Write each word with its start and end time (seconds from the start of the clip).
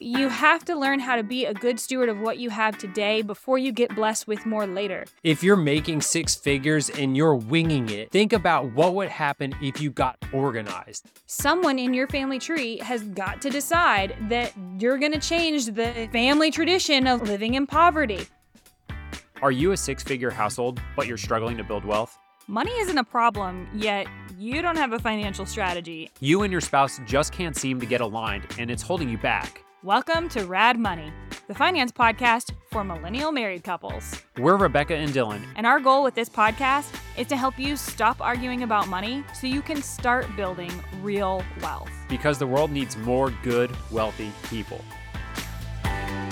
you 0.00 0.28
have 0.28 0.64
to 0.64 0.76
learn 0.76 1.00
how 1.00 1.16
to 1.16 1.22
be 1.22 1.44
a 1.44 1.52
good 1.52 1.80
steward 1.80 2.08
of 2.08 2.20
what 2.20 2.38
you 2.38 2.50
have 2.50 2.78
today 2.78 3.20
before 3.22 3.58
you 3.58 3.72
get 3.72 3.94
blessed 3.96 4.28
with 4.28 4.46
more 4.46 4.66
later. 4.66 5.04
If 5.24 5.42
you're 5.42 5.56
making 5.56 6.02
six 6.02 6.36
figures 6.36 6.88
and 6.88 7.16
you're 7.16 7.34
winging 7.34 7.90
it, 7.90 8.10
think 8.10 8.32
about 8.32 8.72
what 8.72 8.94
would 8.94 9.08
happen 9.08 9.54
if 9.60 9.80
you 9.80 9.90
got 9.90 10.16
organized. 10.32 11.06
Someone 11.26 11.78
in 11.78 11.94
your 11.94 12.06
family 12.06 12.38
tree 12.38 12.78
has 12.78 13.02
got 13.02 13.42
to 13.42 13.50
decide 13.50 14.16
that 14.28 14.52
you're 14.78 14.98
going 14.98 15.12
to 15.12 15.20
change 15.20 15.66
the 15.66 16.08
family 16.12 16.50
tradition 16.50 17.06
of 17.06 17.22
living 17.22 17.54
in 17.54 17.66
poverty. 17.66 18.26
Are 19.42 19.52
you 19.52 19.72
a 19.72 19.76
six 19.76 20.02
figure 20.02 20.30
household, 20.30 20.80
but 20.96 21.06
you're 21.06 21.16
struggling 21.16 21.56
to 21.56 21.64
build 21.64 21.84
wealth? 21.84 22.16
Money 22.46 22.72
isn't 22.78 22.98
a 22.98 23.04
problem, 23.04 23.68
yet 23.74 24.06
you 24.38 24.62
don't 24.62 24.76
have 24.76 24.92
a 24.92 24.98
financial 24.98 25.44
strategy. 25.44 26.10
You 26.20 26.42
and 26.44 26.52
your 26.52 26.60
spouse 26.60 26.98
just 27.04 27.32
can't 27.32 27.54
seem 27.54 27.78
to 27.80 27.86
get 27.86 28.00
aligned, 28.00 28.46
and 28.58 28.70
it's 28.70 28.82
holding 28.82 29.08
you 29.08 29.18
back. 29.18 29.64
Welcome 29.84 30.28
to 30.30 30.44
Rad 30.44 30.76
Money, 30.76 31.12
the 31.46 31.54
finance 31.54 31.92
podcast 31.92 32.50
for 32.72 32.82
millennial 32.82 33.30
married 33.30 33.62
couples. 33.62 34.20
We're 34.36 34.56
Rebecca 34.56 34.96
and 34.96 35.12
Dylan. 35.12 35.44
And 35.54 35.68
our 35.68 35.78
goal 35.78 36.02
with 36.02 36.16
this 36.16 36.28
podcast 36.28 36.92
is 37.16 37.28
to 37.28 37.36
help 37.36 37.56
you 37.60 37.76
stop 37.76 38.20
arguing 38.20 38.64
about 38.64 38.88
money 38.88 39.22
so 39.32 39.46
you 39.46 39.62
can 39.62 39.80
start 39.80 40.26
building 40.34 40.72
real 41.00 41.44
wealth. 41.62 41.92
Because 42.08 42.40
the 42.40 42.46
world 42.46 42.72
needs 42.72 42.96
more 42.96 43.30
good, 43.44 43.70
wealthy 43.92 44.32
people. 44.50 44.84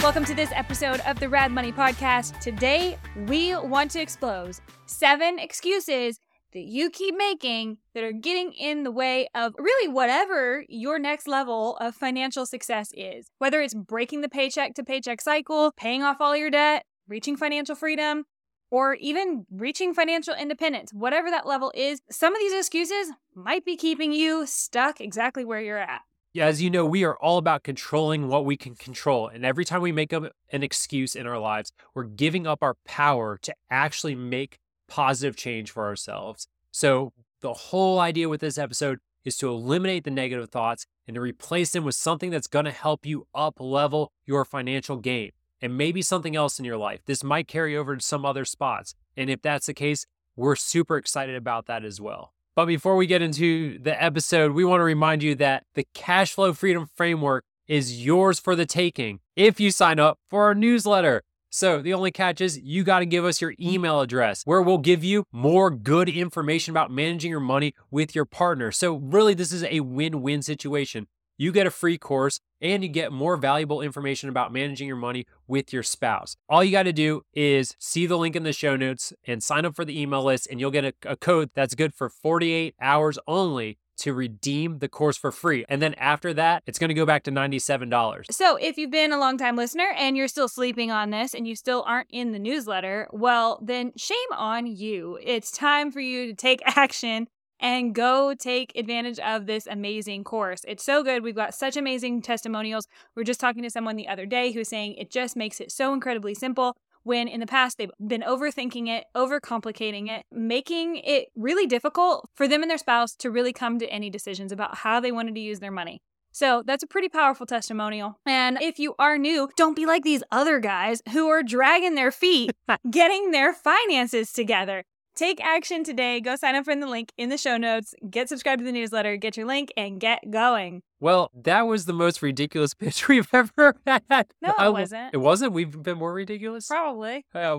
Welcome 0.01 0.25
to 0.25 0.35
this 0.35 0.51
episode 0.53 0.99
of 1.07 1.21
the 1.21 1.29
Rad 1.29 1.53
Money 1.53 1.71
Podcast. 1.71 2.41
Today, 2.41 2.99
we 3.29 3.55
want 3.55 3.93
to 3.93 4.01
expose 4.01 4.61
seven 4.87 5.39
excuses 5.39 6.19
that 6.57 6.65
you 6.65 6.89
keep 6.89 7.15
making 7.19 7.77
that 7.93 8.03
are 8.03 8.13
getting 8.13 8.51
in 8.55 8.83
the 8.83 8.91
way 8.91 9.29
of 9.35 9.53
really 9.59 9.89
whatever 9.89 10.65
your 10.71 10.99
next 10.99 11.29
level 11.29 11.77
of 11.77 11.95
financial 11.95 12.47
success 12.47 12.89
is. 12.95 13.31
Whether 13.37 13.61
it's 13.61 13.75
breaking 13.75 14.23
the 14.23 14.31
paycheck 14.31 14.73
to 14.77 14.83
paycheck 14.83 15.21
cycle, 15.21 15.73
paying 15.77 16.03
off 16.03 16.17
all 16.19 16.35
your 16.35 16.49
debt, 16.49 16.87
reaching 17.07 17.37
financial 17.37 17.75
freedom, 17.75 18.25
or 18.71 18.95
even 18.95 19.45
reaching 19.51 19.93
financial 19.93 20.35
independence, 20.35 20.95
whatever 20.95 21.31
that 21.31 21.47
level 21.47 21.73
is, 21.75 22.01
some 22.11 22.35
of 22.35 22.41
these 22.41 22.55
excuses 22.55 23.13
might 23.35 23.67
be 23.67 23.77
keeping 23.77 24.15
you 24.15 24.47
stuck 24.47 24.99
exactly 24.99 25.45
where 25.45 25.61
you're 25.61 25.77
at. 25.77 26.01
Yeah, 26.33 26.47
as 26.47 26.63
you 26.63 26.71
know, 26.71 26.87
we 26.87 27.05
are 27.05 27.19
all 27.19 27.37
about 27.37 27.65
controlling 27.65 28.29
what 28.29 28.47
we 28.47 28.57
can 28.57 28.77
control. 28.77 29.29
And 29.29 29.45
every 29.45 29.67
time 29.67 29.83
we 29.83 29.93
make 29.93 30.15
up 30.15 30.25
an 30.51 30.63
excuse 30.63 31.15
in 31.15 31.27
our 31.27 31.39
lives, 31.39 31.71
we're 31.95 32.05
giving 32.05 32.47
up 32.47 32.63
our 32.63 32.77
power 32.87 33.39
to 33.43 33.55
actually 33.71 34.15
make 34.15 34.59
positive 34.89 35.37
change 35.37 35.71
for 35.71 35.87
ourselves. 35.87 36.47
So, 36.71 37.13
the 37.41 37.53
whole 37.53 38.01
idea 38.01 38.29
with 38.29 38.41
this 38.41 38.59
episode 38.59 38.99
is 39.25 39.37
to 39.39 39.49
eliminate 39.49 40.05
the 40.05 40.11
negative 40.11 40.49
thoughts 40.51 40.87
and 41.07 41.15
to 41.15 41.21
replace 41.21 41.71
them 41.71 41.85
with 41.85 41.95
something 41.95 42.31
that's 42.31 42.47
going 42.47 42.65
to 42.65 42.71
help 42.71 43.05
you 43.05 43.27
up 43.35 43.61
level 43.61 44.11
your 44.25 44.45
financial 44.45 44.97
game 44.97 45.31
and 45.61 45.77
maybe 45.77 46.03
something 46.03 46.37
else 46.37 46.59
in 46.59 46.65
your 46.65 46.77
life. 46.77 47.01
This 47.07 47.25
might 47.25 47.49
carry 47.49 47.77
over 47.77 47.97
to 47.97 48.03
some 48.03 48.25
other 48.25 48.45
spots. 48.45 48.95
And 49.17 49.31
if 49.31 49.43
that's 49.43 49.67
the 49.67 49.75
case, 49.75 50.07
we're 50.37 50.57
super 50.57 50.97
excited 50.97 51.35
about 51.35 51.67
that 51.67 51.85
as 51.85 52.01
well. 52.01 52.33
But 52.55 52.67
before 52.67 52.97
we 52.97 53.07
get 53.07 53.23
into 53.23 53.79
the 53.79 54.03
episode, 54.03 54.53
we 54.53 54.65
want 54.65 54.81
to 54.81 54.85
remind 54.85 55.23
you 55.23 55.35
that 55.37 55.65
the 55.75 55.87
Cash 55.93 56.33
Flow 56.33 56.53
Freedom 56.53 56.89
Framework 56.95 57.45
is 57.69 58.05
yours 58.05 58.39
for 58.39 58.55
the 58.55 58.67
taking 58.67 59.21
if 59.35 59.61
you 59.61 59.71
sign 59.71 59.99
up 59.99 60.19
for 60.31 60.45
our 60.45 60.55
newsletter. 60.55 61.23
So 61.51 61.81
the 61.81 61.95
only 61.95 62.11
catch 62.11 62.41
is 62.41 62.59
you 62.59 62.85
got 62.85 63.01
to 63.01 63.07
give 63.07 63.25
us 63.25 63.41
your 63.41 63.53
mm. 63.53 63.61
email 63.61 64.01
address 64.01 64.43
where 64.45 64.63
we'll 64.63 64.79
give 64.79 65.05
you 65.05 65.25
more 65.33 65.71
good 65.71 66.09
information 66.09 66.73
about 66.73 66.91
managing 66.91 67.31
your 67.31 67.41
money 67.41 67.75
with 67.91 68.15
your 68.15 68.25
partner. 68.25 68.73
So 68.73 68.97
really, 68.97 69.35
this 69.35 69.53
is 69.53 69.65
a 69.65 69.81
win 69.81 70.23
win 70.23 70.43
situation. 70.43 71.07
You 71.39 71.53
get 71.53 71.67
a 71.67 71.71
free 71.71 71.99
course 71.99 72.41
and 72.61 72.83
you 72.83 72.89
get 72.89 73.13
more 73.13 73.37
valuable 73.37 73.83
information 73.83 74.29
about 74.31 74.53
managing 74.53 74.89
your 74.89 74.97
money 74.97 75.27
with 75.47 75.73
your 75.73 75.83
spouse. 75.83 76.37
All 76.49 76.65
you 76.65 76.73
got 76.73 76.85
to 76.85 76.93
do 76.93 77.23
is 77.35 77.75
see 77.79 78.07
the 78.07 78.17
link 78.17 78.35
in 78.35 78.43
the 78.43 78.55
show 78.55 78.77
notes 78.77 79.13
and 79.27 79.43
sign 79.43 79.67
up 79.67 79.77
for 79.77 79.85
the 79.85 80.01
email 80.01 80.25
list, 80.25 80.49
and 80.51 80.59
you'll 80.59 80.71
get 80.71 80.85
a, 80.85 80.95
a 81.05 81.17
code 81.17 81.51
that's 81.55 81.75
good 81.75 81.95
for 81.95 82.09
48 82.09 82.75
hours 82.81 83.19
only 83.27 83.79
to 83.99 84.13
redeem 84.13 84.79
the 84.79 84.89
course 84.89 85.17
for 85.17 85.33
free. 85.33 85.65
And 85.69 85.81
then 85.81 85.95
after 85.95 86.35
that, 86.35 86.63
it's 86.67 86.79
going 86.79 86.89
to 86.89 86.95
go 86.95 87.07
back 87.07 87.25
to 87.25 87.33
$97. 87.33 88.25
So, 88.31 88.57
if 88.57 88.77
you've 88.77 88.91
been 88.91 89.13
a 89.13 89.19
long 89.19 89.39
time 89.39 89.57
listener 89.57 89.93
and 89.97 90.17
you're 90.17 90.29
still 90.29 90.49
sleeping 90.49 90.91
on 90.91 91.11
this 91.11 91.35
and 91.35 91.47
you 91.47 91.57
still 91.57 91.85
aren't 91.87 92.11
in 92.11 92.33
the 92.33 92.39
newsletter, 92.39 93.09
well, 93.13 93.59
then 93.63 93.93
shame 93.97 94.17
on 94.33 94.67
you. 94.67 95.19
It's 95.23 95.51
time 95.51 95.91
for 95.91 96.01
you 96.01 96.27
to 96.27 96.35
take 96.35 96.61
action 96.77 97.29
and 97.61 97.95
go 97.95 98.35
take 98.35 98.73
advantage 98.77 99.19
of 99.19 99.47
this 99.47 99.67
amazing 99.67 100.25
course. 100.25 100.63
It's 100.69 100.85
so 100.85 101.03
good. 101.03 101.23
We've 101.23 101.35
got 101.35 101.55
such 101.55 101.77
amazing 101.77 102.23
testimonials. 102.23 102.87
We 103.15 103.23
are 103.23 103.25
just 103.25 103.41
talking 103.41 103.63
to 103.63 103.71
someone 103.71 103.97
the 103.97 104.09
other 104.09 104.27
day 104.27 104.53
who's 104.53 104.69
saying 104.69 104.95
it 104.95 105.11
just 105.11 105.37
makes 105.37 105.61
it 105.61 105.73
so 105.73 105.95
incredibly 105.95 106.35
simple 106.35 106.77
when 107.07 107.29
in 107.29 107.39
the 107.39 107.47
past 107.47 107.79
they've 107.79 107.91
been 108.05 108.23
overthinking 108.23 108.89
it, 108.89 109.05
overcomplicating 109.17 110.11
it, 110.11 110.25
making 110.33 110.97
it 110.97 111.29
really 111.37 111.67
difficult 111.67 112.29
for 112.35 112.49
them 112.49 112.63
and 112.63 112.71
their 112.71 112.79
spouse 112.79 113.15
to 113.15 113.31
really 113.31 113.53
come 113.53 113.79
to 113.79 113.87
any 113.87 114.11
decisions 114.11 114.51
about 114.51 114.79
how 114.79 114.99
they 114.99 115.13
wanted 115.13 115.35
to 115.37 115.41
use 115.41 115.61
their 115.61 115.71
money. 115.71 116.01
So 116.33 116.65
that's 116.67 116.83
a 116.83 116.87
pretty 116.87 117.09
powerful 117.09 117.47
testimonial. 117.47 118.19
And 118.27 118.59
if 118.61 118.79
you 118.79 118.95
are 118.99 119.17
new, 119.19 119.49
don't 119.57 119.77
be 119.77 119.87
like 119.87 120.03
these 120.03 120.23
other 120.33 120.59
guys 120.59 121.01
who 121.13 121.29
are 121.29 121.43
dragging 121.43 121.95
their 121.95 122.11
feet 122.11 122.51
getting 122.91 123.31
their 123.31 123.55
finances 123.55 124.33
together. 124.33 124.83
Take 125.15 125.41
action 125.41 125.83
today. 125.83 126.21
Go 126.21 126.37
sign 126.37 126.57
up 126.57 126.67
for 126.67 126.77
the 126.77 126.87
link 126.87 127.11
in 127.17 127.31
the 127.31 127.39
show 127.39 127.57
notes. 127.57 127.95
Get 128.11 128.29
subscribed 128.29 128.59
to 128.59 128.67
the 128.67 128.73
newsletter, 128.73 129.17
get 129.17 129.37
your 129.37 129.47
link, 129.47 129.73
and 129.77 129.99
get 129.99 130.31
going. 130.31 130.83
Well, 130.99 131.31
that 131.35 131.63
was 131.63 131.85
the 131.85 131.93
most 131.93 132.23
ridiculous 132.23 132.75
pitch 132.75 133.09
we've 133.09 133.29
ever 133.33 133.77
had. 133.87 134.27
No, 134.41 134.51
it 134.51 134.55
I, 134.59 134.69
wasn't. 134.69 135.15
It 135.15 135.19
wasn't? 135.19 135.53
We've 135.53 135.83
been 135.83 135.99
more 135.99 136.13
ridiculous? 136.13 136.67
Probably. 136.67 137.25
I 137.35 137.55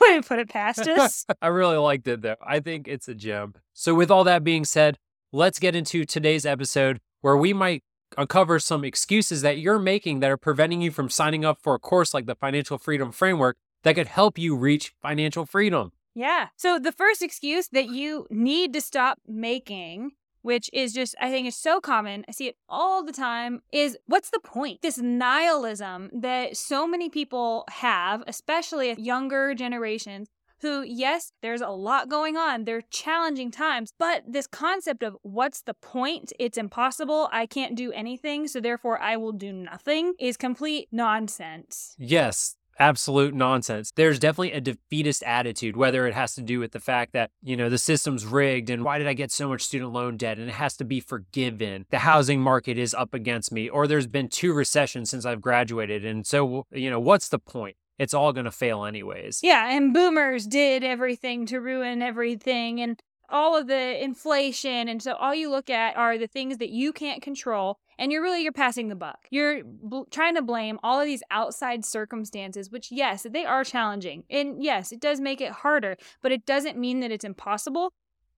wouldn't 0.00 0.26
put 0.26 0.38
it 0.38 0.48
past 0.48 0.86
us. 0.88 1.26
I 1.40 1.48
really 1.48 1.76
liked 1.76 2.08
it, 2.08 2.22
though. 2.22 2.36
I 2.46 2.60
think 2.60 2.88
it's 2.88 3.08
a 3.08 3.14
gem. 3.14 3.54
So, 3.72 3.94
with 3.94 4.10
all 4.10 4.24
that 4.24 4.44
being 4.44 4.64
said, 4.64 4.98
let's 5.32 5.58
get 5.58 5.76
into 5.76 6.04
today's 6.04 6.46
episode 6.46 7.00
where 7.20 7.36
we 7.36 7.52
might 7.52 7.82
uncover 8.18 8.58
some 8.58 8.84
excuses 8.84 9.42
that 9.42 9.58
you're 9.58 9.78
making 9.78 10.20
that 10.20 10.30
are 10.30 10.36
preventing 10.36 10.82
you 10.82 10.90
from 10.90 11.08
signing 11.08 11.44
up 11.44 11.58
for 11.62 11.74
a 11.74 11.78
course 11.78 12.12
like 12.12 12.26
the 12.26 12.34
Financial 12.34 12.78
Freedom 12.78 13.12
Framework 13.12 13.56
that 13.84 13.94
could 13.94 14.06
help 14.06 14.38
you 14.38 14.56
reach 14.56 14.94
financial 15.02 15.46
freedom. 15.46 15.92
Yeah. 16.14 16.48
So 16.56 16.78
the 16.78 16.92
first 16.92 17.22
excuse 17.22 17.68
that 17.68 17.88
you 17.88 18.26
need 18.30 18.72
to 18.74 18.80
stop 18.80 19.18
making 19.26 20.12
which 20.42 20.68
is 20.72 20.92
just, 20.92 21.14
I 21.20 21.30
think 21.30 21.46
is 21.46 21.56
so 21.56 21.80
common. 21.80 22.24
I 22.28 22.32
see 22.32 22.48
it 22.48 22.56
all 22.68 23.04
the 23.04 23.12
time 23.12 23.62
is 23.72 23.96
what's 24.06 24.30
the 24.30 24.40
point? 24.40 24.82
This 24.82 24.98
nihilism 24.98 26.10
that 26.12 26.56
so 26.56 26.86
many 26.86 27.08
people 27.08 27.64
have, 27.70 28.22
especially 28.26 28.94
younger 28.98 29.54
generations, 29.54 30.28
who, 30.60 30.82
yes, 30.82 31.32
there's 31.42 31.60
a 31.60 31.70
lot 31.70 32.08
going 32.08 32.36
on. 32.36 32.64
They're 32.64 32.82
challenging 32.82 33.50
times, 33.50 33.92
but 33.98 34.22
this 34.28 34.46
concept 34.46 35.02
of 35.02 35.16
what's 35.22 35.62
the 35.62 35.74
point? 35.74 36.32
It's 36.38 36.56
impossible. 36.56 37.28
I 37.32 37.46
can't 37.46 37.74
do 37.74 37.90
anything. 37.90 38.46
So 38.46 38.60
therefore, 38.60 39.00
I 39.00 39.16
will 39.16 39.32
do 39.32 39.52
nothing 39.52 40.14
is 40.20 40.36
complete 40.36 40.88
nonsense. 40.92 41.96
Yes 41.98 42.56
absolute 42.78 43.34
nonsense. 43.34 43.92
There's 43.94 44.18
definitely 44.18 44.52
a 44.52 44.60
defeatist 44.60 45.22
attitude, 45.24 45.76
whether 45.76 46.06
it 46.06 46.14
has 46.14 46.34
to 46.34 46.42
do 46.42 46.58
with 46.58 46.72
the 46.72 46.80
fact 46.80 47.12
that, 47.12 47.30
you 47.42 47.56
know, 47.56 47.68
the 47.68 47.78
system's 47.78 48.26
rigged 48.26 48.70
and 48.70 48.84
why 48.84 48.98
did 48.98 49.06
I 49.06 49.14
get 49.14 49.30
so 49.30 49.48
much 49.48 49.62
student 49.62 49.92
loan 49.92 50.16
debt 50.16 50.38
and 50.38 50.48
it 50.48 50.54
has 50.54 50.76
to 50.78 50.84
be 50.84 51.00
forgiven. 51.00 51.86
The 51.90 51.98
housing 51.98 52.40
market 52.40 52.78
is 52.78 52.94
up 52.94 53.14
against 53.14 53.52
me, 53.52 53.68
or 53.68 53.86
there's 53.86 54.06
been 54.06 54.28
two 54.28 54.52
recessions 54.52 55.10
since 55.10 55.24
I've 55.24 55.40
graduated. 55.40 56.04
And 56.04 56.26
so, 56.26 56.66
you 56.70 56.90
know, 56.90 57.00
what's 57.00 57.28
the 57.28 57.38
point? 57.38 57.76
It's 57.98 58.14
all 58.14 58.32
going 58.32 58.46
to 58.46 58.50
fail 58.50 58.84
anyways. 58.84 59.40
Yeah, 59.42 59.70
and 59.70 59.94
boomers 59.94 60.46
did 60.46 60.82
everything 60.82 61.46
to 61.46 61.60
ruin 61.60 62.02
everything. 62.02 62.80
And 62.80 63.00
all 63.32 63.56
of 63.56 63.66
the 63.66 64.02
inflation 64.02 64.88
and 64.88 65.02
so 65.02 65.14
all 65.14 65.34
you 65.34 65.50
look 65.50 65.70
at 65.70 65.96
are 65.96 66.18
the 66.18 66.26
things 66.26 66.58
that 66.58 66.70
you 66.70 66.92
can't 66.92 67.22
control 67.22 67.78
and 67.98 68.12
you're 68.12 68.22
really 68.22 68.42
you're 68.42 68.52
passing 68.52 68.88
the 68.88 68.94
buck. 68.94 69.26
You're 69.30 69.62
bl- 69.64 70.02
trying 70.10 70.34
to 70.36 70.42
blame 70.42 70.78
all 70.82 71.00
of 71.00 71.06
these 71.06 71.22
outside 71.30 71.84
circumstances 71.84 72.70
which 72.70 72.92
yes 72.92 73.26
they 73.28 73.44
are 73.44 73.64
challenging. 73.64 74.24
And 74.30 74.62
yes 74.62 74.92
it 74.92 75.00
does 75.00 75.20
make 75.20 75.40
it 75.40 75.52
harder 75.52 75.96
but 76.20 76.32
it 76.32 76.46
doesn't 76.46 76.78
mean 76.78 77.00
that 77.00 77.10
it's 77.10 77.24
impossible. 77.24 77.92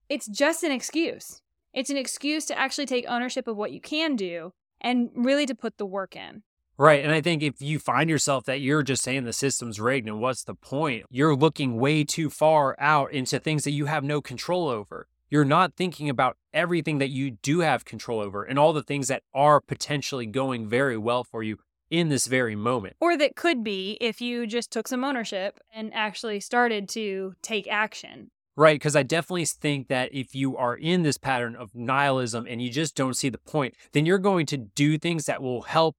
It's 0.09 0.27
just 0.27 0.63
an 0.63 0.71
excuse. 0.71 1.41
It's 1.73 1.89
an 1.89 1.97
excuse 1.97 2.45
to 2.45 2.57
actually 2.57 2.85
take 2.85 3.05
ownership 3.07 3.47
of 3.47 3.57
what 3.57 3.71
you 3.71 3.81
can 3.81 4.15
do 4.15 4.51
and 4.81 5.09
really 5.13 5.45
to 5.45 5.55
put 5.55 5.77
the 5.77 5.85
work 5.85 6.15
in 6.15 6.43
Right. 6.77 7.03
And 7.03 7.13
I 7.13 7.21
think 7.21 7.41
if 7.41 7.61
you 7.61 7.79
find 7.79 8.09
yourself 8.09 8.43
that 8.45 8.59
you're 8.59 8.83
just 8.83 9.03
saying 9.03 9.23
the 9.23 9.33
system's 9.33 9.79
rigged 9.79 10.07
and 10.07 10.19
what's 10.19 10.43
the 10.43 10.55
point, 10.55 11.05
you're 11.09 11.35
looking 11.35 11.77
way 11.77 12.03
too 12.03 12.29
far 12.29 12.75
out 12.79 13.13
into 13.13 13.39
things 13.39 13.63
that 13.63 13.71
you 13.71 13.85
have 13.85 14.03
no 14.03 14.21
control 14.21 14.67
over. 14.67 15.07
You're 15.29 15.45
not 15.45 15.75
thinking 15.75 16.09
about 16.09 16.37
everything 16.53 16.99
that 16.99 17.09
you 17.09 17.31
do 17.31 17.59
have 17.59 17.85
control 17.85 18.19
over 18.19 18.43
and 18.43 18.59
all 18.59 18.73
the 18.73 18.83
things 18.83 19.07
that 19.07 19.23
are 19.33 19.61
potentially 19.61 20.25
going 20.25 20.67
very 20.67 20.97
well 20.97 21.23
for 21.23 21.43
you 21.43 21.57
in 21.89 22.09
this 22.09 22.27
very 22.27 22.55
moment. 22.55 22.95
Or 22.99 23.17
that 23.17 23.35
could 23.35 23.63
be 23.63 23.97
if 24.01 24.19
you 24.21 24.45
just 24.45 24.71
took 24.71 24.87
some 24.87 25.03
ownership 25.03 25.59
and 25.73 25.93
actually 25.93 26.39
started 26.39 26.89
to 26.89 27.35
take 27.41 27.67
action. 27.67 28.31
Right, 28.57 28.75
because 28.75 28.95
I 28.95 29.03
definitely 29.03 29.45
think 29.45 29.89
that 29.89 30.13
if 30.13 30.33
you 30.33 30.55
are 30.55 30.75
in 30.75 31.03
this 31.03 31.17
pattern 31.17 31.57
of 31.57 31.75
nihilism 31.75 32.47
and 32.47 32.61
you 32.61 32.69
just 32.69 32.95
don't 32.95 33.15
see 33.15 33.27
the 33.27 33.37
point, 33.37 33.75
then 33.91 34.05
you're 34.05 34.17
going 34.17 34.45
to 34.45 34.57
do 34.57 34.97
things 34.97 35.25
that 35.25 35.41
will 35.41 35.63
help 35.63 35.97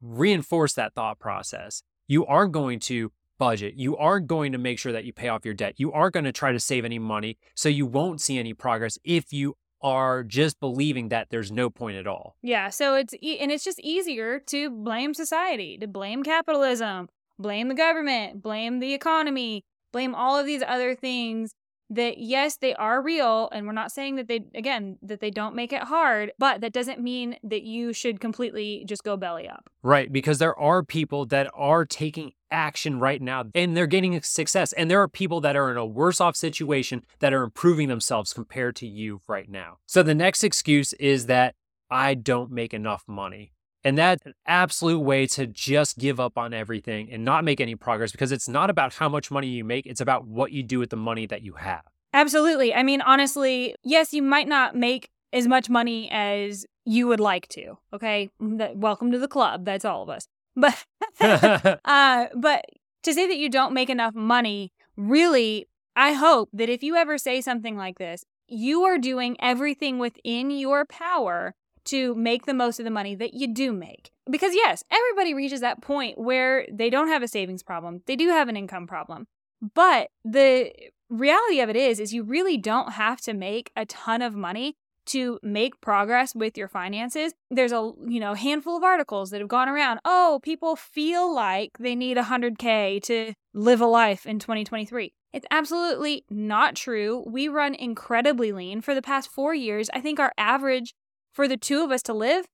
reinforce 0.00 0.72
that 0.74 0.94
thought 0.94 1.18
process. 1.18 1.82
You 2.08 2.26
are 2.26 2.46
going 2.46 2.80
to 2.80 3.12
budget. 3.38 3.74
You 3.74 3.96
are 3.96 4.20
going 4.20 4.52
to 4.52 4.58
make 4.58 4.78
sure 4.78 4.92
that 4.92 5.04
you 5.04 5.12
pay 5.12 5.28
off 5.28 5.44
your 5.44 5.54
debt. 5.54 5.74
You 5.78 5.92
are 5.92 6.10
going 6.10 6.24
to 6.24 6.32
try 6.32 6.52
to 6.52 6.60
save 6.60 6.84
any 6.84 6.98
money 6.98 7.38
so 7.54 7.68
you 7.68 7.86
won't 7.86 8.20
see 8.20 8.38
any 8.38 8.52
progress 8.52 8.98
if 9.02 9.32
you 9.32 9.54
are 9.82 10.22
just 10.22 10.60
believing 10.60 11.08
that 11.08 11.28
there's 11.30 11.50
no 11.50 11.70
point 11.70 11.96
at 11.96 12.06
all. 12.06 12.36
Yeah, 12.42 12.68
so 12.68 12.94
it's 12.96 13.14
e- 13.22 13.38
and 13.38 13.50
it's 13.50 13.64
just 13.64 13.80
easier 13.80 14.38
to 14.38 14.70
blame 14.70 15.14
society, 15.14 15.78
to 15.78 15.86
blame 15.86 16.22
capitalism, 16.22 17.08
blame 17.38 17.68
the 17.68 17.74
government, 17.74 18.42
blame 18.42 18.80
the 18.80 18.92
economy, 18.92 19.64
blame 19.90 20.14
all 20.14 20.38
of 20.38 20.44
these 20.44 20.62
other 20.66 20.94
things 20.94 21.54
that 21.90 22.18
yes, 22.18 22.56
they 22.56 22.74
are 22.74 23.02
real 23.02 23.48
and 23.52 23.66
we're 23.66 23.72
not 23.72 23.92
saying 23.92 24.16
that 24.16 24.28
they 24.28 24.44
again 24.54 24.96
that 25.02 25.20
they 25.20 25.30
don't 25.30 25.54
make 25.54 25.72
it 25.72 25.82
hard, 25.82 26.32
but 26.38 26.60
that 26.60 26.72
doesn't 26.72 27.00
mean 27.00 27.36
that 27.42 27.62
you 27.62 27.92
should 27.92 28.20
completely 28.20 28.84
just 28.86 29.02
go 29.02 29.16
belly 29.16 29.48
up. 29.48 29.68
Right, 29.82 30.12
because 30.12 30.38
there 30.38 30.58
are 30.58 30.82
people 30.82 31.26
that 31.26 31.50
are 31.54 31.84
taking 31.84 32.32
action 32.52 32.98
right 32.98 33.20
now 33.20 33.44
and 33.54 33.76
they're 33.76 33.86
getting 33.86 34.20
success 34.22 34.72
and 34.72 34.90
there 34.90 35.00
are 35.00 35.08
people 35.08 35.40
that 35.40 35.56
are 35.56 35.70
in 35.70 35.76
a 35.76 35.86
worse 35.86 36.20
off 36.20 36.36
situation 36.36 37.04
that 37.20 37.32
are 37.32 37.42
improving 37.42 37.88
themselves 37.88 38.32
compared 38.32 38.76
to 38.76 38.86
you 38.86 39.20
right 39.28 39.48
now. 39.48 39.78
So 39.86 40.02
the 40.02 40.14
next 40.14 40.42
excuse 40.44 40.92
is 40.94 41.26
that 41.26 41.54
I 41.90 42.14
don't 42.14 42.50
make 42.50 42.72
enough 42.72 43.04
money. 43.08 43.52
And 43.82 43.96
that's 43.96 44.24
an 44.26 44.34
absolute 44.46 45.00
way 45.00 45.26
to 45.28 45.46
just 45.46 45.98
give 45.98 46.20
up 46.20 46.36
on 46.36 46.52
everything 46.52 47.10
and 47.10 47.24
not 47.24 47.44
make 47.44 47.60
any 47.60 47.74
progress 47.74 48.12
because 48.12 48.30
it's 48.30 48.48
not 48.48 48.68
about 48.68 48.94
how 48.94 49.08
much 49.08 49.30
money 49.30 49.48
you 49.48 49.64
make, 49.64 49.86
it's 49.86 50.00
about 50.00 50.26
what 50.26 50.52
you 50.52 50.62
do 50.62 50.78
with 50.78 50.90
the 50.90 50.96
money 50.96 51.26
that 51.26 51.42
you 51.42 51.54
have. 51.54 51.82
Absolutely. 52.12 52.74
I 52.74 52.82
mean, 52.82 53.00
honestly, 53.00 53.74
yes, 53.82 54.12
you 54.12 54.22
might 54.22 54.48
not 54.48 54.74
make 54.74 55.08
as 55.32 55.46
much 55.46 55.70
money 55.70 56.10
as 56.10 56.66
you 56.84 57.06
would 57.06 57.20
like 57.20 57.48
to. 57.48 57.78
Okay. 57.94 58.30
Welcome 58.38 59.12
to 59.12 59.18
the 59.18 59.28
club. 59.28 59.64
That's 59.64 59.84
all 59.84 60.02
of 60.02 60.08
us. 60.08 60.26
But, 60.56 60.84
uh, 61.84 62.26
but 62.34 62.64
to 63.04 63.14
say 63.14 63.28
that 63.28 63.36
you 63.36 63.48
don't 63.48 63.72
make 63.72 63.88
enough 63.88 64.14
money, 64.14 64.72
really, 64.96 65.68
I 65.94 66.12
hope 66.12 66.50
that 66.52 66.68
if 66.68 66.82
you 66.82 66.96
ever 66.96 67.18
say 67.18 67.40
something 67.40 67.76
like 67.76 67.98
this, 67.98 68.24
you 68.48 68.82
are 68.82 68.98
doing 68.98 69.36
everything 69.40 69.98
within 69.98 70.50
your 70.50 70.84
power 70.84 71.54
to 71.90 72.14
make 72.14 72.46
the 72.46 72.54
most 72.54 72.78
of 72.80 72.84
the 72.84 72.90
money 72.90 73.14
that 73.14 73.34
you 73.34 73.52
do 73.52 73.72
make. 73.72 74.10
Because, 74.28 74.54
yes, 74.54 74.82
everybody 74.90 75.34
reaches 75.34 75.60
that 75.60 75.82
point 75.82 76.18
where 76.18 76.66
they 76.72 76.90
don't 76.90 77.08
have 77.08 77.22
a 77.22 77.28
savings 77.28 77.62
problem, 77.62 78.02
they 78.06 78.16
do 78.16 78.28
have 78.28 78.48
an 78.48 78.56
income 78.56 78.86
problem. 78.86 79.26
But 79.74 80.08
the 80.24 80.72
reality 81.08 81.60
of 81.60 81.68
it 81.68 81.76
is 81.76 82.00
is 82.00 82.14
you 82.14 82.22
really 82.22 82.56
don't 82.56 82.92
have 82.92 83.20
to 83.22 83.34
make 83.34 83.70
a 83.76 83.84
ton 83.84 84.22
of 84.22 84.34
money 84.34 84.74
to 85.06 85.38
make 85.42 85.80
progress 85.80 86.34
with 86.34 86.56
your 86.56 86.68
finances. 86.68 87.32
There's 87.50 87.72
a, 87.72 87.92
you 88.06 88.20
know, 88.20 88.34
handful 88.34 88.76
of 88.76 88.84
articles 88.84 89.30
that 89.30 89.40
have 89.40 89.48
gone 89.48 89.68
around. 89.68 89.98
Oh, 90.04 90.40
people 90.42 90.76
feel 90.76 91.34
like 91.34 91.72
they 91.80 91.96
need 91.96 92.16
100k 92.16 93.02
to 93.04 93.32
live 93.52 93.80
a 93.80 93.86
life 93.86 94.24
in 94.24 94.38
2023. 94.38 95.12
It's 95.32 95.46
absolutely 95.50 96.24
not 96.30 96.76
true. 96.76 97.24
We 97.26 97.48
run 97.48 97.74
incredibly 97.74 98.52
lean. 98.52 98.80
For 98.80 98.94
the 98.94 99.02
past 99.02 99.30
4 99.30 99.54
years, 99.54 99.90
I 99.92 100.00
think 100.00 100.20
our 100.20 100.32
average 100.38 100.94
for 101.32 101.48
the 101.48 101.56
two 101.56 101.82
of 101.82 101.90
us 101.90 102.02
to 102.02 102.12
live, 102.12 102.46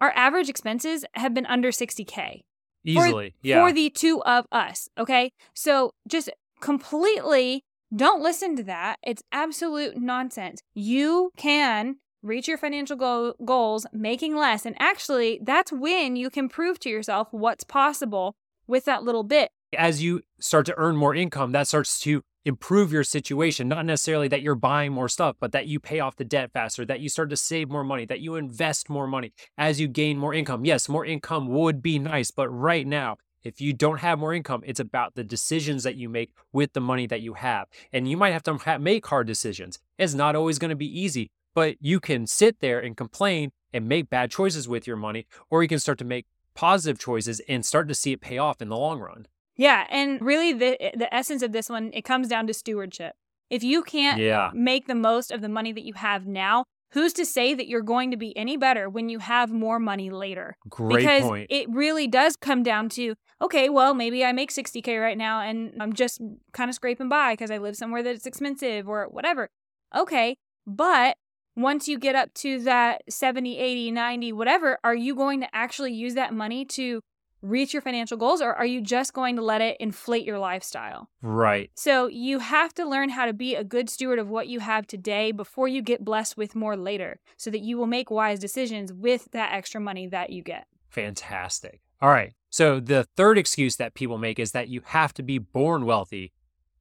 our 0.00 0.12
average 0.14 0.48
expenses 0.48 1.04
have 1.14 1.34
been 1.34 1.46
under 1.46 1.70
60K. 1.70 2.42
Easily. 2.84 3.30
For, 3.30 3.46
yeah. 3.46 3.66
For 3.66 3.72
the 3.72 3.90
two 3.90 4.22
of 4.22 4.46
us. 4.52 4.88
Okay. 4.96 5.32
So 5.54 5.92
just 6.06 6.30
completely 6.60 7.64
don't 7.94 8.22
listen 8.22 8.56
to 8.56 8.62
that. 8.64 8.98
It's 9.02 9.22
absolute 9.32 9.96
nonsense. 9.96 10.60
You 10.74 11.30
can 11.36 11.96
reach 12.22 12.48
your 12.48 12.58
financial 12.58 12.96
go- 12.96 13.34
goals 13.44 13.86
making 13.92 14.36
less. 14.36 14.66
And 14.66 14.76
actually, 14.78 15.40
that's 15.42 15.72
when 15.72 16.16
you 16.16 16.30
can 16.30 16.48
prove 16.48 16.78
to 16.80 16.90
yourself 16.90 17.28
what's 17.30 17.64
possible 17.64 18.34
with 18.66 18.84
that 18.84 19.04
little 19.04 19.24
bit. 19.24 19.50
As 19.76 20.02
you 20.02 20.22
start 20.40 20.66
to 20.66 20.74
earn 20.76 20.96
more 20.96 21.14
income, 21.14 21.52
that 21.52 21.68
starts 21.68 21.98
to 22.00 22.22
improve 22.48 22.92
your 22.92 23.04
situation. 23.04 23.68
Not 23.68 23.86
necessarily 23.86 24.26
that 24.28 24.42
you're 24.42 24.54
buying 24.54 24.92
more 24.92 25.08
stuff, 25.08 25.36
but 25.38 25.52
that 25.52 25.66
you 25.66 25.78
pay 25.78 26.00
off 26.00 26.16
the 26.16 26.24
debt 26.24 26.50
faster, 26.52 26.84
that 26.86 27.00
you 27.00 27.08
start 27.08 27.30
to 27.30 27.36
save 27.36 27.68
more 27.68 27.84
money, 27.84 28.04
that 28.06 28.20
you 28.20 28.34
invest 28.34 28.88
more 28.88 29.06
money 29.06 29.32
as 29.56 29.80
you 29.80 29.86
gain 29.86 30.18
more 30.18 30.34
income. 30.34 30.64
Yes, 30.64 30.88
more 30.88 31.04
income 31.04 31.48
would 31.48 31.82
be 31.82 31.98
nice, 31.98 32.30
but 32.30 32.48
right 32.48 32.86
now, 32.86 33.16
if 33.44 33.60
you 33.60 33.72
don't 33.72 34.00
have 34.00 34.18
more 34.18 34.34
income, 34.34 34.62
it's 34.66 34.80
about 34.80 35.14
the 35.14 35.22
decisions 35.22 35.84
that 35.84 35.94
you 35.94 36.08
make 36.08 36.32
with 36.52 36.72
the 36.72 36.80
money 36.80 37.06
that 37.06 37.20
you 37.20 37.34
have. 37.34 37.68
And 37.92 38.08
you 38.08 38.16
might 38.16 38.32
have 38.32 38.42
to 38.44 38.78
make 38.80 39.06
hard 39.06 39.28
decisions. 39.28 39.78
It's 39.96 40.14
not 40.14 40.34
always 40.34 40.58
going 40.58 40.70
to 40.70 40.76
be 40.76 41.00
easy, 41.00 41.30
but 41.54 41.76
you 41.80 42.00
can 42.00 42.26
sit 42.26 42.58
there 42.60 42.80
and 42.80 42.96
complain 42.96 43.52
and 43.72 43.88
make 43.88 44.10
bad 44.10 44.30
choices 44.30 44.66
with 44.66 44.86
your 44.86 44.96
money, 44.96 45.26
or 45.50 45.62
you 45.62 45.68
can 45.68 45.78
start 45.78 45.98
to 45.98 46.04
make 46.04 46.26
positive 46.54 46.98
choices 46.98 47.40
and 47.48 47.64
start 47.64 47.86
to 47.88 47.94
see 47.94 48.12
it 48.12 48.20
pay 48.20 48.38
off 48.38 48.60
in 48.60 48.68
the 48.68 48.76
long 48.76 48.98
run. 48.98 49.26
Yeah, 49.58 49.86
and 49.90 50.22
really 50.22 50.52
the 50.52 50.78
the 50.94 51.12
essence 51.12 51.42
of 51.42 51.52
this 51.52 51.68
one 51.68 51.90
it 51.92 52.02
comes 52.02 52.28
down 52.28 52.46
to 52.46 52.54
stewardship. 52.54 53.14
If 53.50 53.62
you 53.62 53.82
can't 53.82 54.20
yeah. 54.20 54.50
make 54.54 54.86
the 54.86 54.94
most 54.94 55.30
of 55.30 55.40
the 55.40 55.48
money 55.48 55.72
that 55.72 55.84
you 55.84 55.94
have 55.94 56.26
now, 56.26 56.64
who's 56.92 57.12
to 57.14 57.26
say 57.26 57.54
that 57.54 57.66
you're 57.66 57.82
going 57.82 58.10
to 58.10 58.16
be 58.16 58.36
any 58.36 58.56
better 58.56 58.88
when 58.88 59.08
you 59.08 59.18
have 59.18 59.50
more 59.50 59.78
money 59.78 60.10
later? 60.10 60.56
Great 60.68 60.98
because 60.98 61.22
point. 61.22 61.46
it 61.50 61.68
really 61.70 62.06
does 62.06 62.36
come 62.36 62.62
down 62.62 62.88
to 62.90 63.14
okay, 63.42 63.68
well, 63.68 63.94
maybe 63.94 64.24
I 64.24 64.32
make 64.32 64.52
60k 64.52 65.00
right 65.00 65.18
now 65.18 65.40
and 65.40 65.72
I'm 65.80 65.92
just 65.92 66.20
kind 66.52 66.68
of 66.68 66.74
scraping 66.74 67.08
by 67.08 67.32
because 67.32 67.50
I 67.50 67.58
live 67.58 67.76
somewhere 67.76 68.02
that's 68.02 68.26
expensive 68.26 68.88
or 68.88 69.06
whatever. 69.10 69.48
Okay, 69.96 70.36
but 70.66 71.16
once 71.56 71.88
you 71.88 71.98
get 71.98 72.14
up 72.14 72.32
to 72.34 72.60
that 72.62 73.02
70, 73.08 73.58
80, 73.58 73.90
90, 73.90 74.32
whatever, 74.32 74.78
are 74.84 74.94
you 74.94 75.16
going 75.16 75.40
to 75.40 75.48
actually 75.52 75.92
use 75.92 76.14
that 76.14 76.32
money 76.32 76.64
to 76.64 77.00
reach 77.42 77.72
your 77.72 77.82
financial 77.82 78.16
goals 78.16 78.40
or 78.40 78.54
are 78.54 78.66
you 78.66 78.80
just 78.80 79.12
going 79.12 79.36
to 79.36 79.42
let 79.42 79.60
it 79.60 79.76
inflate 79.80 80.24
your 80.24 80.38
lifestyle? 80.38 81.08
Right. 81.22 81.70
So 81.74 82.06
you 82.06 82.38
have 82.38 82.74
to 82.74 82.88
learn 82.88 83.10
how 83.10 83.26
to 83.26 83.32
be 83.32 83.54
a 83.54 83.64
good 83.64 83.88
steward 83.88 84.18
of 84.18 84.28
what 84.28 84.48
you 84.48 84.60
have 84.60 84.86
today 84.86 85.32
before 85.32 85.68
you 85.68 85.82
get 85.82 86.04
blessed 86.04 86.36
with 86.36 86.54
more 86.54 86.76
later 86.76 87.20
so 87.36 87.50
that 87.50 87.60
you 87.60 87.78
will 87.78 87.86
make 87.86 88.10
wise 88.10 88.38
decisions 88.38 88.92
with 88.92 89.28
that 89.32 89.52
extra 89.52 89.80
money 89.80 90.06
that 90.08 90.30
you 90.30 90.42
get. 90.42 90.66
Fantastic. 90.88 91.80
All 92.00 92.10
right. 92.10 92.32
So 92.50 92.80
the 92.80 93.06
third 93.16 93.38
excuse 93.38 93.76
that 93.76 93.94
people 93.94 94.18
make 94.18 94.38
is 94.38 94.52
that 94.52 94.68
you 94.68 94.80
have 94.86 95.12
to 95.14 95.22
be 95.22 95.38
born 95.38 95.84
wealthy 95.84 96.32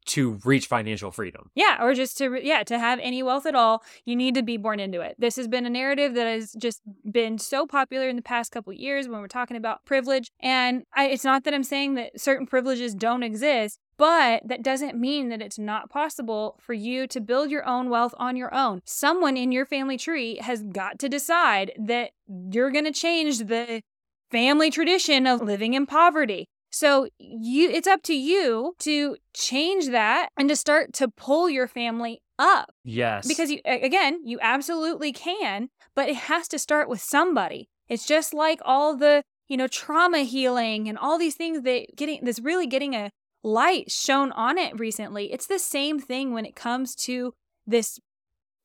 to 0.08 0.40
reach 0.44 0.68
financial 0.68 1.12
freedom. 1.12 1.52
Yeah, 1.56 1.78
or 1.82 1.94
just 1.94 2.18
to 2.18 2.40
yeah, 2.42 2.64
to 2.64 2.80
have 2.80 3.00
any 3.02 3.22
wealth 3.24 3.46
at 3.46 3.56
all, 3.56 3.84
you 4.06 4.16
need 4.16 4.36
to 4.36 4.44
be 4.44 4.58
born 4.58 4.80
into 4.80 5.02
it. 5.02 5.16
This 5.20 5.36
has 5.36 5.48
been 5.48 5.66
a 5.66 5.70
narrative 5.70 6.14
that 6.16 6.28
has 6.28 6.54
just 6.54 6.82
been 7.10 7.38
so 7.38 7.66
popular 7.68 8.10
in 8.10 8.16
the 8.16 8.22
past 8.22 8.52
couple 8.52 8.74
years 8.74 9.08
when 9.08 9.22
we're 9.22 9.28
talking 9.28 9.58
about 9.58 9.86
privilege. 9.86 10.32
And 10.40 10.84
I, 10.96 11.08
it's 11.08 11.24
not 11.24 11.44
that 11.44 11.54
I'm 11.54 11.64
saying 11.64 11.96
that 11.96 12.20
certain 12.20 12.48
privileges 12.48 12.96
don't 12.96 13.24
exist, 13.24 13.80
but 13.98 14.44
that 14.48 14.64
doesn't 14.64 15.00
mean 15.00 15.30
that 15.30 15.42
it's 15.42 15.60
not 15.60 15.90
possible 15.90 16.58
for 16.62 16.74
you 16.74 17.08
to 17.08 17.20
build 17.20 17.50
your 17.50 17.68
own 17.68 17.90
wealth 17.90 18.14
on 18.18 18.36
your 18.36 18.54
own. 18.54 18.82
Someone 18.86 19.36
in 19.36 19.52
your 19.52 19.66
family 19.66 19.98
tree 19.98 20.38
has 20.38 20.64
got 20.64 21.00
to 21.00 21.10
decide 21.10 21.72
that 21.78 22.12
you're 22.28 22.72
going 22.72 22.86
to 22.86 22.92
change 22.92 23.40
the 23.40 23.82
family 24.32 24.70
tradition 24.70 25.26
of 25.26 25.42
living 25.42 25.74
in 25.74 25.86
poverty. 25.86 26.48
So 26.70 27.08
you 27.18 27.70
it's 27.70 27.88
up 27.88 28.04
to 28.04 28.16
you 28.16 28.76
to 28.80 29.18
change 29.34 29.88
that 29.88 30.30
and 30.38 30.50
to 30.50 30.56
start 30.56 30.94
to 30.94 31.08
pull 31.08 31.50
your 31.50 31.68
family 31.68 32.22
up. 32.38 32.72
Yes. 32.84 33.28
Because 33.28 33.50
you 33.50 33.60
again, 33.66 34.22
you 34.26 34.38
absolutely 34.42 35.12
can, 35.12 35.70
but 35.96 36.10
it 36.10 36.16
has 36.16 36.48
to 36.50 36.60
start 36.60 36.90
with 36.90 37.02
somebody. 37.02 37.70
It's 37.88 38.06
just 38.06 38.34
like 38.34 38.60
all 38.66 38.96
the, 38.96 39.24
you 39.48 39.58
know, 39.58 39.68
trauma 39.68 40.20
healing 40.20 40.88
and 40.88 40.98
all 40.98 41.18
these 41.18 41.36
things 41.36 41.62
that 41.64 41.96
getting 41.96 42.24
that's 42.24 42.40
really 42.40 42.68
getting 42.68 42.94
a 42.94 43.12
light 43.44 43.90
shown 43.92 44.32
on 44.34 44.58
it 44.58 44.78
recently. 44.80 45.32
It's 45.32 45.48
the 45.48 45.60
same 45.60 46.00
thing 46.00 46.34
when 46.34 46.46
it 46.46 46.56
comes 46.56 46.96
to 46.96 47.34
this 47.66 48.00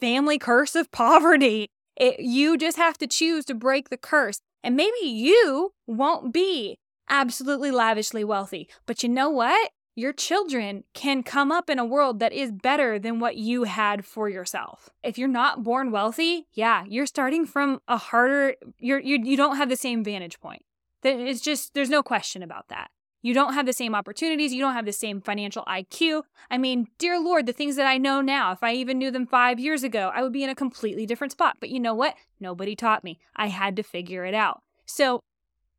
family 0.01 0.39
curse 0.39 0.75
of 0.75 0.91
poverty. 0.93 1.69
It, 1.97 2.21
you 2.21 2.57
just 2.57 2.79
have 2.79 2.99
to 2.99 3.07
choose 3.07 3.45
to 3.47 3.55
break 3.55 3.91
the 3.91 3.99
curse. 3.99 4.41
And 4.65 4.77
maybe 4.77 5.05
you 5.05 5.73
won't 5.87 6.33
be 6.33 6.79
absolutely 7.09 7.71
lavishly 7.71 8.25
wealthy. 8.25 8.69
But 8.87 9.03
you 9.03 9.09
know 9.09 9.31
what? 9.31 9.71
Your 9.95 10.13
children 10.15 10.85
can 10.95 11.23
come 11.23 11.53
up 11.53 11.69
in 11.69 11.79
a 11.79 11.85
world 11.85 12.19
that 12.21 12.33
is 12.33 12.51
better 12.51 12.99
than 12.99 13.21
what 13.21 13.37
you 13.37 13.65
had 13.65 14.07
for 14.07 14.29
yourself. 14.29 14.89
If 15.03 15.19
you're 15.19 15.29
not 15.29 15.63
born 15.63 15.91
wealthy, 15.91 16.47
yeah, 16.55 16.85
you're 16.89 17.05
starting 17.05 17.45
from 17.45 17.81
a 17.87 17.99
harder 17.99 18.55
you're 18.79 19.01
you 19.01 19.19
you 19.23 19.37
don't 19.37 19.57
have 19.57 19.69
the 19.69 19.77
same 19.77 20.03
vantage 20.03 20.41
point. 20.41 20.65
It's 21.05 21.43
just 21.43 21.75
there's 21.75 21.91
no 21.91 22.03
question 22.03 22.43
about 22.43 22.69
that. 22.69 22.91
You 23.23 23.35
don't 23.35 23.55
have 23.55 23.67
the 23.67 23.73
same 23.73 23.95
opportunities. 23.95 24.53
You 24.53 24.61
don't 24.61 24.75
have 24.75 24.85
the 24.85 24.93
same 24.93 25.21
financial 25.21 25.65
IQ. 25.65 26.23
I 26.51 26.59
mean, 26.59 26.89
dear 26.99 27.21
Lord, 27.21 27.47
the 27.47 27.53
things 27.53 27.77
that 27.77 27.87
I 27.87 27.97
know 27.97 28.21
now, 28.21 28.51
if 28.51 28.65
I 28.65 28.73
even 28.73 28.99
knew 28.99 29.13
them 29.13 29.27
five 29.27 29.61
years 29.61 29.85
ago, 29.85 30.11
I 30.13 30.23
would 30.23 30.33
be 30.33 30.43
in 30.43 30.51
a 30.51 30.57
completely 30.57 31.07
different 31.07 31.33
spot. 31.33 31.59
But 31.61 31.71
you 31.71 31.79
know 31.79 31.95
what? 31.95 32.17
Nobody 32.41 32.75
taught 32.75 33.05
me. 33.05 33.21
I 33.37 33.47
had 33.47 33.77
to 33.77 33.85
figure 33.85 34.25
it 34.25 34.35
out. 34.35 34.63
So 34.87 35.21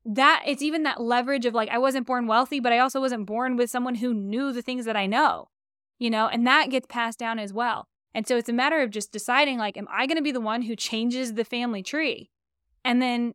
that 0.06 0.44
it's 0.46 0.62
even 0.62 0.84
that 0.84 1.02
leverage 1.02 1.46
of 1.46 1.54
like 1.54 1.70
I 1.70 1.78
wasn't 1.78 2.08
born 2.08 2.28
wealthy, 2.28 2.60
but 2.60 2.74
I 2.74 2.80
also 2.80 3.00
wasn't 3.00 3.26
born 3.26 3.56
with 3.56 3.70
someone 3.70 3.96
who 3.96 4.14
knew 4.14 4.52
the 4.52 4.62
things 4.62 4.86
that 4.86 4.98
I 4.98 5.06
know, 5.06 5.50
you 6.00 6.10
know, 6.10 6.28
and 6.28 6.46
that 6.46 6.70
gets 6.70 6.88
passed 6.88 7.20
down 7.20 7.40
as 7.40 7.54
well. 7.54 7.88
And 8.14 8.28
so 8.28 8.38
it's 8.38 8.50
a 8.50 8.54
matter 8.54 8.82
of 8.82 8.92
just 8.92 9.12
deciding 9.12 9.58
like, 9.58 9.78
am 9.78 9.88
I 9.92 10.06
going 10.06 10.18
to 10.18 10.24
be 10.24 10.32
the 10.32 10.42
one 10.42 10.64
who 10.64 10.76
changes 10.76 11.34
the 11.34 11.46
family 11.46 11.82
tree? 11.82 12.30
And 12.86 13.02
then 13.02 13.34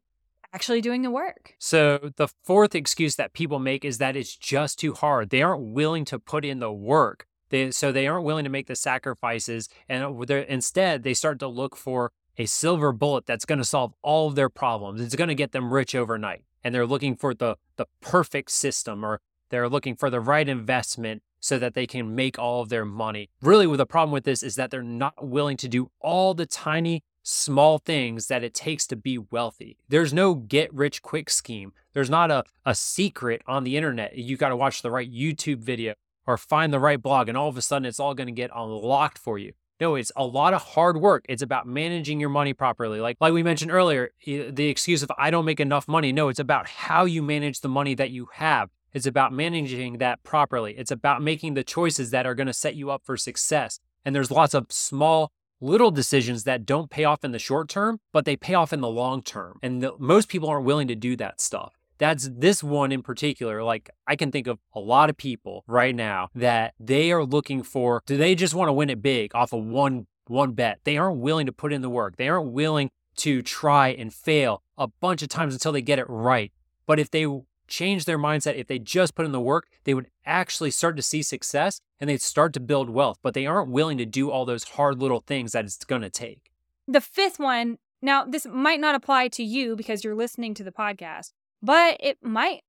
actually 0.53 0.81
doing 0.81 1.03
the 1.03 1.11
work. 1.11 1.55
So, 1.59 2.11
the 2.17 2.29
fourth 2.45 2.75
excuse 2.75 3.17
that 3.17 3.33
people 3.33 3.59
make 3.59 3.85
is 3.85 3.99
that 3.99 4.17
it's 4.17 4.37
just 4.37 4.79
too 4.79 4.95
hard. 4.95 5.31
They 5.31 5.43
aren't 5.43 5.73
willing 5.73 6.05
to 6.07 6.19
put 6.19 6.45
in 6.45 6.61
the 6.61 6.73
work. 6.73 7.27
They, 7.51 7.71
so, 7.71 7.93
they 7.93 8.07
aren't 8.07 8.25
willing 8.25 8.45
to 8.45 8.51
make 8.51 8.67
the 8.67 8.77
sacrifices. 8.77 9.69
And 9.89 10.05
instead, 10.31 11.03
they 11.03 11.15
start 11.15 11.39
to 11.41 11.49
look 11.49 11.77
for 11.77 12.13
a 12.37 12.47
silver 12.47 12.93
bullet 12.93 13.27
that's 13.27 13.45
going 13.45 13.59
to 13.59 13.65
solve 13.65 13.95
all 14.03 14.29
of 14.29 14.37
their 14.37 14.49
problems. 14.49 15.01
It's 15.01 15.17
going 15.17 15.29
to 15.29 15.35
get 15.35 15.53
them 15.53 15.73
rich 15.73 15.95
overnight. 15.95 16.45
And 16.63 16.75
they're 16.75 16.87
looking 16.87 17.17
for 17.17 17.35
the, 17.35 17.57
the 17.77 17.87
perfect 18.01 18.51
system 18.51 19.05
or 19.05 19.21
they're 19.51 19.69
looking 19.69 19.97
for 19.97 20.11
the 20.11 20.21
right 20.21 20.49
investment 20.49 21.23
so 21.41 21.59
that 21.59 21.75
they 21.75 21.87
can 21.87 22.15
make 22.15 22.39
all 22.39 22.63
of 22.63 22.69
their 22.69 22.85
money. 22.85 23.31
Really, 23.41 23.75
the 23.77 23.87
problem 23.87 24.13
with 24.13 24.25
this 24.25 24.43
is 24.43 24.57
that 24.57 24.71
they're 24.71 24.83
not 24.83 25.27
willing 25.27 25.57
to 25.59 25.69
do 25.69 25.91
all 26.01 26.35
the 26.35 26.47
tiny, 26.47 27.05
small 27.23 27.79
things 27.79 28.27
that 28.27 28.43
it 28.43 28.55
takes 28.55 28.87
to 28.89 28.97
be 28.97 29.19
wealthy. 29.19 29.77
There's 29.89 30.13
no 30.13 30.35
get 30.35 30.73
rich 30.75 31.01
quick 31.03 31.31
scheme. 31.31 31.73
There's 31.93 32.11
not 32.11 32.31
a, 32.31 32.45
a 32.67 32.75
secret 32.75 33.43
on 33.47 33.65
the 33.65 33.77
internet. 33.77 34.17
You 34.17 34.37
got 34.37 34.49
to 34.49 34.57
watch 34.57 34.83
the 34.83 34.91
right 34.91 35.11
YouTube 35.11 35.59
video 35.59 35.95
or 36.27 36.37
find 36.37 36.73
the 36.73 36.81
right 36.81 37.01
blog, 37.01 37.29
and 37.29 37.39
all 37.39 37.49
of 37.49 37.57
a 37.57 37.63
sudden 37.63 37.87
it's 37.87 38.01
all 38.01 38.15
going 38.15 38.27
to 38.27 38.33
get 38.33 38.51
unlocked 38.55 39.19
for 39.19 39.39
you. 39.39 39.53
No, 39.81 39.95
it's 39.95 40.11
a 40.17 40.25
lot 40.25 40.55
of 40.55 40.63
hard 40.63 40.97
work. 40.97 41.25
It's 41.29 41.43
about 41.43 41.67
managing 41.67 42.19
your 42.19 42.31
money 42.31 42.53
properly. 42.53 43.01
Like 43.01 43.17
like 43.21 43.33
we 43.33 43.43
mentioned 43.43 43.71
earlier, 43.71 44.11
the 44.25 44.69
excuse 44.69 45.03
of 45.03 45.13
I 45.17 45.31
don't 45.31 45.45
make 45.45 45.61
enough 45.61 45.87
money. 45.87 46.13
No, 46.13 46.29
it's 46.29 46.41
about 46.41 46.67
how 46.69 47.05
you 47.05 47.23
manage 47.23 47.61
the 47.61 47.69
money 47.69 47.95
that 47.95 48.11
you 48.11 48.29
have. 48.35 48.71
It's 48.93 49.07
about 49.07 49.33
managing 49.33 49.99
that 49.99 50.23
properly. 50.25 50.75
It's 50.77 50.91
about 50.91 51.23
making 51.23 51.55
the 51.55 51.63
choices 51.63 52.11
that 52.11 52.27
are 52.27 52.35
going 52.35 52.47
to 52.47 52.53
set 52.53 52.75
you 52.75 52.91
up 52.91 53.03
for 53.05 53.17
success. 53.17 53.79
And 54.05 54.15
there's 54.15 54.31
lots 54.31 54.55
of 54.55 54.67
small 54.71 55.31
little 55.61 55.91
decisions 55.91 56.45
that 56.45 56.65
don't 56.65 56.91
pay 56.91 57.05
off 57.05 57.25
in 57.25 57.33
the 57.33 57.39
short 57.39 57.69
term, 57.69 58.01
but 58.13 58.25
they 58.25 58.37
pay 58.37 58.55
off 58.55 58.73
in 58.73 58.81
the 58.81 58.89
long 58.89 59.23
term. 59.23 59.59
And 59.63 59.83
the, 59.83 59.93
most 59.99 60.29
people 60.29 60.49
aren't 60.49 60.65
willing 60.65 60.89
to 60.89 60.95
do 60.95 61.17
that 61.17 61.41
stuff. 61.41 61.78
That's 61.99 62.29
this 62.33 62.63
one 62.63 62.93
in 62.93 63.03
particular. 63.03 63.63
Like, 63.63 63.91
I 64.07 64.17
can 64.17 64.31
think 64.31 64.47
of 64.47 64.59
a 64.75 64.81
lot 64.81 65.11
of 65.11 65.17
people 65.17 65.65
right 65.67 65.95
now 65.95 66.29
that 66.35 66.75
they 66.79 67.13
are 67.13 67.25
looking 67.25 67.63
for, 67.63 68.03
do 68.07 68.17
they 68.17 68.35
just 68.35 68.55
want 68.55 68.69
to 68.69 68.73
win 68.73 68.91
it 68.91 69.03
big 69.03 69.35
off 69.35 69.53
of 69.53 69.65
one 69.65 70.07
one 70.27 70.53
bet? 70.53 70.81
They 70.85 70.97
aren't 70.99 71.19
willing 71.19 71.47
to 71.47 71.53
put 71.53 71.73
in 71.73 71.83
the 71.83 71.91
work. 71.91 72.17
They 72.17 72.29
aren't 72.29 72.53
willing 72.53 72.91
to 73.17 73.43
try 73.43 73.89
and 73.89 74.13
fail 74.15 74.63
a 74.77 74.87
bunch 74.87 75.23
of 75.23 75.29
times 75.29 75.55
until 75.55 75.73
they 75.73 75.83
get 75.83 75.99
it 75.99 76.07
right. 76.09 76.53
But 76.87 77.01
if 77.01 77.11
they 77.11 77.27
change 77.67 78.05
their 78.05 78.19
mindset, 78.19 78.57
if 78.57 78.67
they 78.67 78.79
just 78.79 79.15
put 79.15 79.27
in 79.27 79.33
the 79.33 79.41
work, 79.41 79.69
they 79.85 79.95
would 79.95 80.09
actually 80.25 80.71
start 80.71 80.97
to 80.97 81.03
see 81.03 81.23
success 81.23 81.81
and 82.01 82.09
they'd 82.09 82.23
start 82.23 82.53
to 82.55 82.61
build 82.61 82.91
wealth, 82.91 83.19
but 83.23 83.35
they 83.35 83.47
aren't 83.47 83.71
willing 83.71 83.99
to 83.99 84.07
do 84.07 84.31
all 84.31 84.45
those 84.45 84.65
hard 84.65 85.01
little 85.01 85.21
things 85.27 85.53
that 85.53 85.65
it's 85.65 85.85
going 85.85 86.03
to 86.03 86.11
take. 86.11 86.51
The 86.87 87.01
fifth 87.01 87.39
one, 87.39 87.79
now 88.01 88.25
this 88.25 88.47
might 88.47 88.81
not 88.81 88.95
apply 88.95 89.29
to 89.29 89.43
you 89.43 89.77
because 89.77 90.05
you're 90.05 90.15
listening 90.15 90.55
to 90.55 90.65
the 90.65 90.73
podcast, 90.73 91.33
but 91.63 91.97
it 92.01 92.19
might 92.23 92.63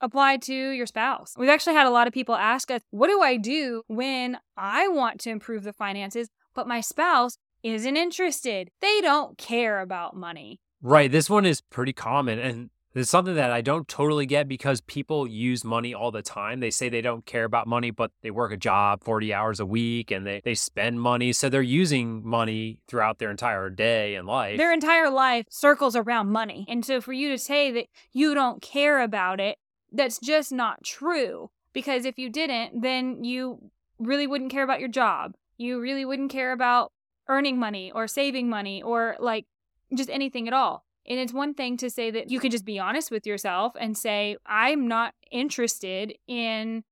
apply 0.00 0.38
to 0.38 0.54
your 0.54 0.86
spouse. 0.86 1.34
We've 1.36 1.48
actually 1.48 1.74
had 1.74 1.86
a 1.86 1.90
lot 1.90 2.06
of 2.06 2.12
people 2.12 2.34
ask 2.34 2.70
us, 2.70 2.80
what 2.90 3.08
do 3.08 3.20
I 3.20 3.36
do 3.36 3.82
when 3.86 4.38
I 4.56 4.88
want 4.88 5.20
to 5.20 5.30
improve 5.30 5.62
the 5.62 5.72
finances, 5.72 6.28
but 6.54 6.66
my 6.66 6.80
spouse 6.80 7.36
isn't 7.62 7.96
interested? 7.96 8.70
They 8.80 9.00
don't 9.02 9.36
care 9.36 9.80
about 9.80 10.16
money. 10.16 10.60
Right. 10.82 11.12
This 11.12 11.28
one 11.28 11.44
is 11.44 11.60
pretty 11.60 11.92
common. 11.92 12.38
And 12.38 12.70
it's 12.94 13.10
something 13.10 13.36
that 13.36 13.50
I 13.50 13.60
don't 13.60 13.86
totally 13.86 14.26
get 14.26 14.48
because 14.48 14.80
people 14.80 15.26
use 15.26 15.64
money 15.64 15.94
all 15.94 16.10
the 16.10 16.22
time. 16.22 16.60
They 16.60 16.70
say 16.70 16.88
they 16.88 17.00
don't 17.00 17.24
care 17.24 17.44
about 17.44 17.66
money, 17.66 17.90
but 17.90 18.10
they 18.22 18.30
work 18.30 18.52
a 18.52 18.56
job 18.56 19.04
40 19.04 19.32
hours 19.32 19.60
a 19.60 19.66
week 19.66 20.10
and 20.10 20.26
they, 20.26 20.40
they 20.44 20.54
spend 20.54 21.00
money. 21.00 21.32
So 21.32 21.48
they're 21.48 21.62
using 21.62 22.26
money 22.26 22.78
throughout 22.88 23.18
their 23.18 23.30
entire 23.30 23.70
day 23.70 24.16
and 24.16 24.26
life. 24.26 24.58
Their 24.58 24.72
entire 24.72 25.08
life 25.08 25.46
circles 25.50 25.94
around 25.94 26.30
money. 26.30 26.66
And 26.68 26.84
so 26.84 27.00
for 27.00 27.12
you 27.12 27.28
to 27.30 27.38
say 27.38 27.70
that 27.70 27.86
you 28.12 28.34
don't 28.34 28.60
care 28.60 29.00
about 29.00 29.38
it, 29.38 29.58
that's 29.92 30.18
just 30.18 30.52
not 30.52 30.82
true. 30.82 31.50
Because 31.72 32.04
if 32.04 32.18
you 32.18 32.28
didn't, 32.28 32.82
then 32.82 33.22
you 33.22 33.70
really 34.00 34.26
wouldn't 34.26 34.50
care 34.50 34.64
about 34.64 34.80
your 34.80 34.88
job. 34.88 35.34
You 35.56 35.80
really 35.80 36.04
wouldn't 36.04 36.32
care 36.32 36.52
about 36.52 36.90
earning 37.28 37.58
money 37.58 37.92
or 37.94 38.08
saving 38.08 38.48
money 38.48 38.82
or 38.82 39.16
like 39.20 39.46
just 39.94 40.10
anything 40.10 40.48
at 40.48 40.54
all. 40.54 40.84
And 41.08 41.18
it's 41.18 41.32
one 41.32 41.54
thing 41.54 41.76
to 41.78 41.90
say 41.90 42.10
that 42.10 42.30
you 42.30 42.40
could 42.40 42.52
just 42.52 42.64
be 42.64 42.78
honest 42.78 43.10
with 43.10 43.26
yourself 43.26 43.72
and 43.78 43.96
say, 43.96 44.36
I'm 44.46 44.86
not 44.86 45.14
interested 45.30 46.14
in 46.26 46.84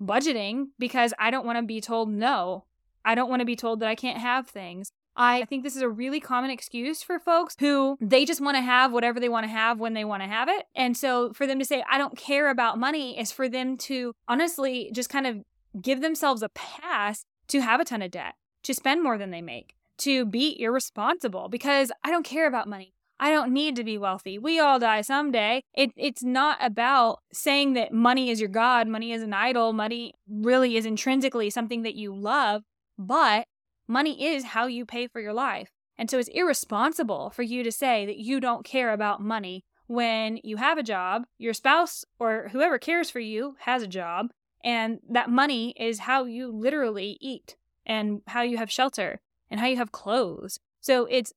budgeting 0.00 0.68
because 0.78 1.12
I 1.18 1.30
don't 1.30 1.46
want 1.46 1.58
to 1.58 1.62
be 1.62 1.80
told 1.80 2.10
no. 2.10 2.64
I 3.04 3.14
don't 3.14 3.30
want 3.30 3.40
to 3.40 3.46
be 3.46 3.56
told 3.56 3.80
that 3.80 3.88
I 3.88 3.94
can't 3.94 4.18
have 4.18 4.48
things. 4.48 4.90
I 5.16 5.46
think 5.46 5.62
this 5.62 5.76
is 5.76 5.82
a 5.82 5.88
really 5.88 6.20
common 6.20 6.50
excuse 6.50 7.02
for 7.02 7.18
folks 7.18 7.56
who 7.58 7.96
they 8.00 8.24
just 8.24 8.40
want 8.40 8.56
to 8.56 8.60
have 8.60 8.92
whatever 8.92 9.18
they 9.18 9.30
want 9.30 9.44
to 9.44 9.50
have 9.50 9.80
when 9.80 9.94
they 9.94 10.04
want 10.04 10.22
to 10.22 10.28
have 10.28 10.48
it. 10.48 10.66
And 10.74 10.96
so 10.96 11.32
for 11.32 11.46
them 11.46 11.58
to 11.58 11.64
say, 11.64 11.82
I 11.90 11.96
don't 11.96 12.16
care 12.16 12.50
about 12.50 12.78
money 12.78 13.18
is 13.18 13.32
for 13.32 13.48
them 13.48 13.78
to 13.78 14.12
honestly 14.28 14.90
just 14.92 15.08
kind 15.08 15.26
of 15.26 15.42
give 15.80 16.02
themselves 16.02 16.42
a 16.42 16.50
pass 16.50 17.24
to 17.48 17.60
have 17.60 17.80
a 17.80 17.84
ton 17.84 18.02
of 18.02 18.10
debt, 18.10 18.34
to 18.64 18.74
spend 18.74 19.02
more 19.02 19.16
than 19.16 19.30
they 19.30 19.42
make, 19.42 19.74
to 19.98 20.26
be 20.26 20.60
irresponsible 20.60 21.48
because 21.48 21.90
I 22.04 22.10
don't 22.10 22.24
care 22.24 22.46
about 22.46 22.68
money. 22.68 22.95
I 23.18 23.30
don't 23.30 23.52
need 23.52 23.76
to 23.76 23.84
be 23.84 23.96
wealthy. 23.98 24.38
We 24.38 24.58
all 24.58 24.78
die 24.78 25.00
someday. 25.00 25.62
It, 25.74 25.92
it's 25.96 26.22
not 26.22 26.58
about 26.60 27.20
saying 27.32 27.72
that 27.74 27.92
money 27.92 28.30
is 28.30 28.40
your 28.40 28.48
God, 28.48 28.88
money 28.88 29.12
is 29.12 29.22
an 29.22 29.32
idol, 29.32 29.72
money 29.72 30.14
really 30.28 30.76
is 30.76 30.84
intrinsically 30.84 31.50
something 31.50 31.82
that 31.82 31.94
you 31.94 32.14
love, 32.14 32.62
but 32.98 33.46
money 33.88 34.26
is 34.26 34.44
how 34.44 34.66
you 34.66 34.84
pay 34.84 35.06
for 35.06 35.20
your 35.20 35.32
life. 35.32 35.70
And 35.98 36.10
so 36.10 36.18
it's 36.18 36.28
irresponsible 36.28 37.30
for 37.30 37.42
you 37.42 37.62
to 37.62 37.72
say 37.72 38.04
that 38.04 38.18
you 38.18 38.38
don't 38.38 38.64
care 38.66 38.92
about 38.92 39.22
money 39.22 39.64
when 39.86 40.38
you 40.42 40.56
have 40.56 40.78
a 40.78 40.82
job, 40.82 41.24
your 41.38 41.54
spouse 41.54 42.04
or 42.18 42.48
whoever 42.52 42.78
cares 42.78 43.08
for 43.08 43.20
you 43.20 43.56
has 43.60 43.82
a 43.82 43.86
job, 43.86 44.30
and 44.64 44.98
that 45.08 45.30
money 45.30 45.74
is 45.78 46.00
how 46.00 46.24
you 46.24 46.50
literally 46.50 47.16
eat 47.20 47.56
and 47.86 48.20
how 48.26 48.42
you 48.42 48.56
have 48.56 48.70
shelter 48.70 49.20
and 49.50 49.60
how 49.60 49.66
you 49.66 49.76
have 49.76 49.92
clothes. 49.92 50.58
So 50.80 51.06
it's 51.06 51.32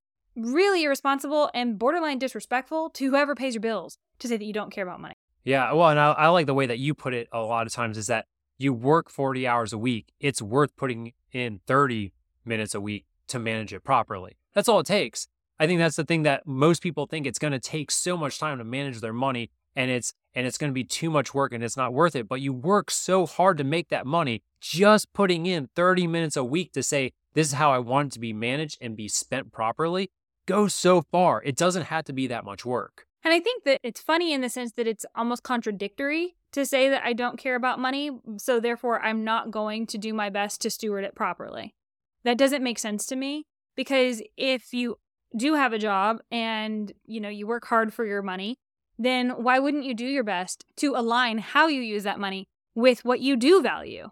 really 0.46 0.84
irresponsible 0.84 1.50
and 1.54 1.78
borderline 1.78 2.20
disrespectful 2.20 2.90
to 2.92 3.10
whoever 3.10 3.36
pays 3.36 3.56
your 3.56 3.62
bills 3.62 3.98
to 4.20 4.28
say 4.28 4.38
that 4.38 4.46
you 4.46 4.54
don't 4.54 4.72
care 4.72 4.84
about 4.84 5.00
money. 5.00 5.16
Yeah, 5.44 5.72
well, 5.74 5.90
and 5.90 6.00
I, 6.00 6.12
I 6.12 6.28
like 6.28 6.46
the 6.46 6.54
way 6.54 6.66
that 6.66 6.80
you 6.80 6.94
put 6.94 7.14
it 7.14 7.28
a 7.32 7.40
lot 7.40 7.66
of 7.66 7.74
times 7.74 7.98
is 7.98 8.08
that 8.08 8.26
you 8.58 8.74
work 8.74 9.10
40 9.10 9.48
hours 9.48 9.74
a 9.74 9.78
week. 9.78 10.14
It's 10.20 10.42
worth 10.42 10.76
putting 10.76 11.14
in 11.32 11.62
30 11.66 12.14
minutes 12.46 12.76
a 12.76 12.82
week 12.82 13.06
to 13.30 13.40
manage 13.40 13.74
it 13.74 13.84
properly. 13.84 14.38
That's 14.54 14.68
all 14.68 14.80
it 14.80 14.86
takes. 14.86 15.28
I 15.60 15.68
think 15.68 15.80
that's 15.80 15.96
the 15.96 16.06
thing 16.06 16.24
that 16.24 16.48
most 16.48 16.82
people 16.82 17.06
think 17.06 17.26
it's 17.26 17.40
going 17.40 17.54
to 17.54 17.60
take 17.60 17.92
so 17.92 18.16
much 18.16 18.40
time 18.40 18.58
to 18.58 18.64
manage 18.64 19.02
their 19.02 19.14
money 19.14 19.52
and 19.76 19.92
it's 19.92 20.14
and 20.36 20.46
it's 20.46 20.58
going 20.58 20.70
to 20.70 20.76
be 20.76 20.84
too 20.84 21.10
much 21.10 21.34
work 21.34 21.54
and 21.54 21.64
it's 21.64 21.78
not 21.78 21.94
worth 21.94 22.16
it, 22.16 22.28
but 22.28 22.42
you 22.42 22.54
work 22.54 22.92
so 22.92 23.26
hard 23.26 23.58
to 23.58 23.64
make 23.64 23.90
that 23.90 24.06
money 24.06 24.44
just 24.62 25.12
putting 25.14 25.46
in 25.46 25.70
30 25.76 26.06
minutes 26.06 26.36
a 26.36 26.44
week 26.44 26.72
to 26.74 26.84
say 26.84 27.12
this 27.34 27.48
is 27.48 27.54
how 27.54 27.72
I 27.72 27.80
want 27.80 28.08
it 28.08 28.14
to 28.14 28.20
be 28.20 28.34
managed 28.34 28.78
and 28.80 28.96
be 28.96 29.08
spent 29.08 29.52
properly 29.52 30.12
goes 30.50 30.74
so 30.74 31.04
far. 31.04 31.44
It 31.44 31.56
doesn't 31.56 31.84
have 31.84 32.06
to 32.06 32.14
be 32.14 32.26
that 32.28 32.44
much 32.44 32.66
work. 32.66 33.06
And 33.24 33.34
I 33.34 33.40
think 33.40 33.66
that 33.66 33.80
it's 33.84 34.02
funny 34.02 34.34
in 34.34 34.42
the 34.42 34.50
sense 34.50 34.72
that 34.74 34.88
it's 34.88 35.06
almost 35.16 35.44
contradictory 35.44 36.36
to 36.54 36.66
say 36.66 36.90
that 36.90 37.04
I 37.06 37.14
don't 37.14 37.38
care 37.38 37.56
about 37.56 37.80
money, 37.80 38.10
so 38.38 38.60
therefore 38.60 39.00
I'm 39.02 39.24
not 39.24 39.52
going 39.52 39.86
to 39.88 39.98
do 40.00 40.12
my 40.14 40.30
best 40.30 40.62
to 40.62 40.72
steward 40.72 41.04
it 41.04 41.14
properly. 41.14 41.76
That 42.24 42.40
doesn't 42.40 42.64
make 42.64 42.80
sense 42.80 43.06
to 43.08 43.16
me 43.16 43.46
because 43.76 44.24
if 44.36 44.74
you 44.74 44.98
do 45.38 45.54
have 45.54 45.74
a 45.74 45.80
job 45.80 46.22
and, 46.32 46.92
you 47.06 47.22
know, 47.22 47.30
you 47.30 47.46
work 47.46 47.66
hard 47.68 47.94
for 47.94 48.06
your 48.06 48.24
money, 48.24 48.58
then 48.98 49.30
why 49.30 49.60
wouldn't 49.60 49.86
you 49.86 49.94
do 49.94 50.06
your 50.06 50.24
best 50.24 50.66
to 50.78 50.96
align 50.96 51.38
how 51.38 51.68
you 51.68 51.82
use 51.82 52.04
that 52.04 52.20
money 52.20 52.48
with 52.74 53.06
what 53.06 53.20
you 53.20 53.38
do 53.38 53.62
value? 53.62 54.10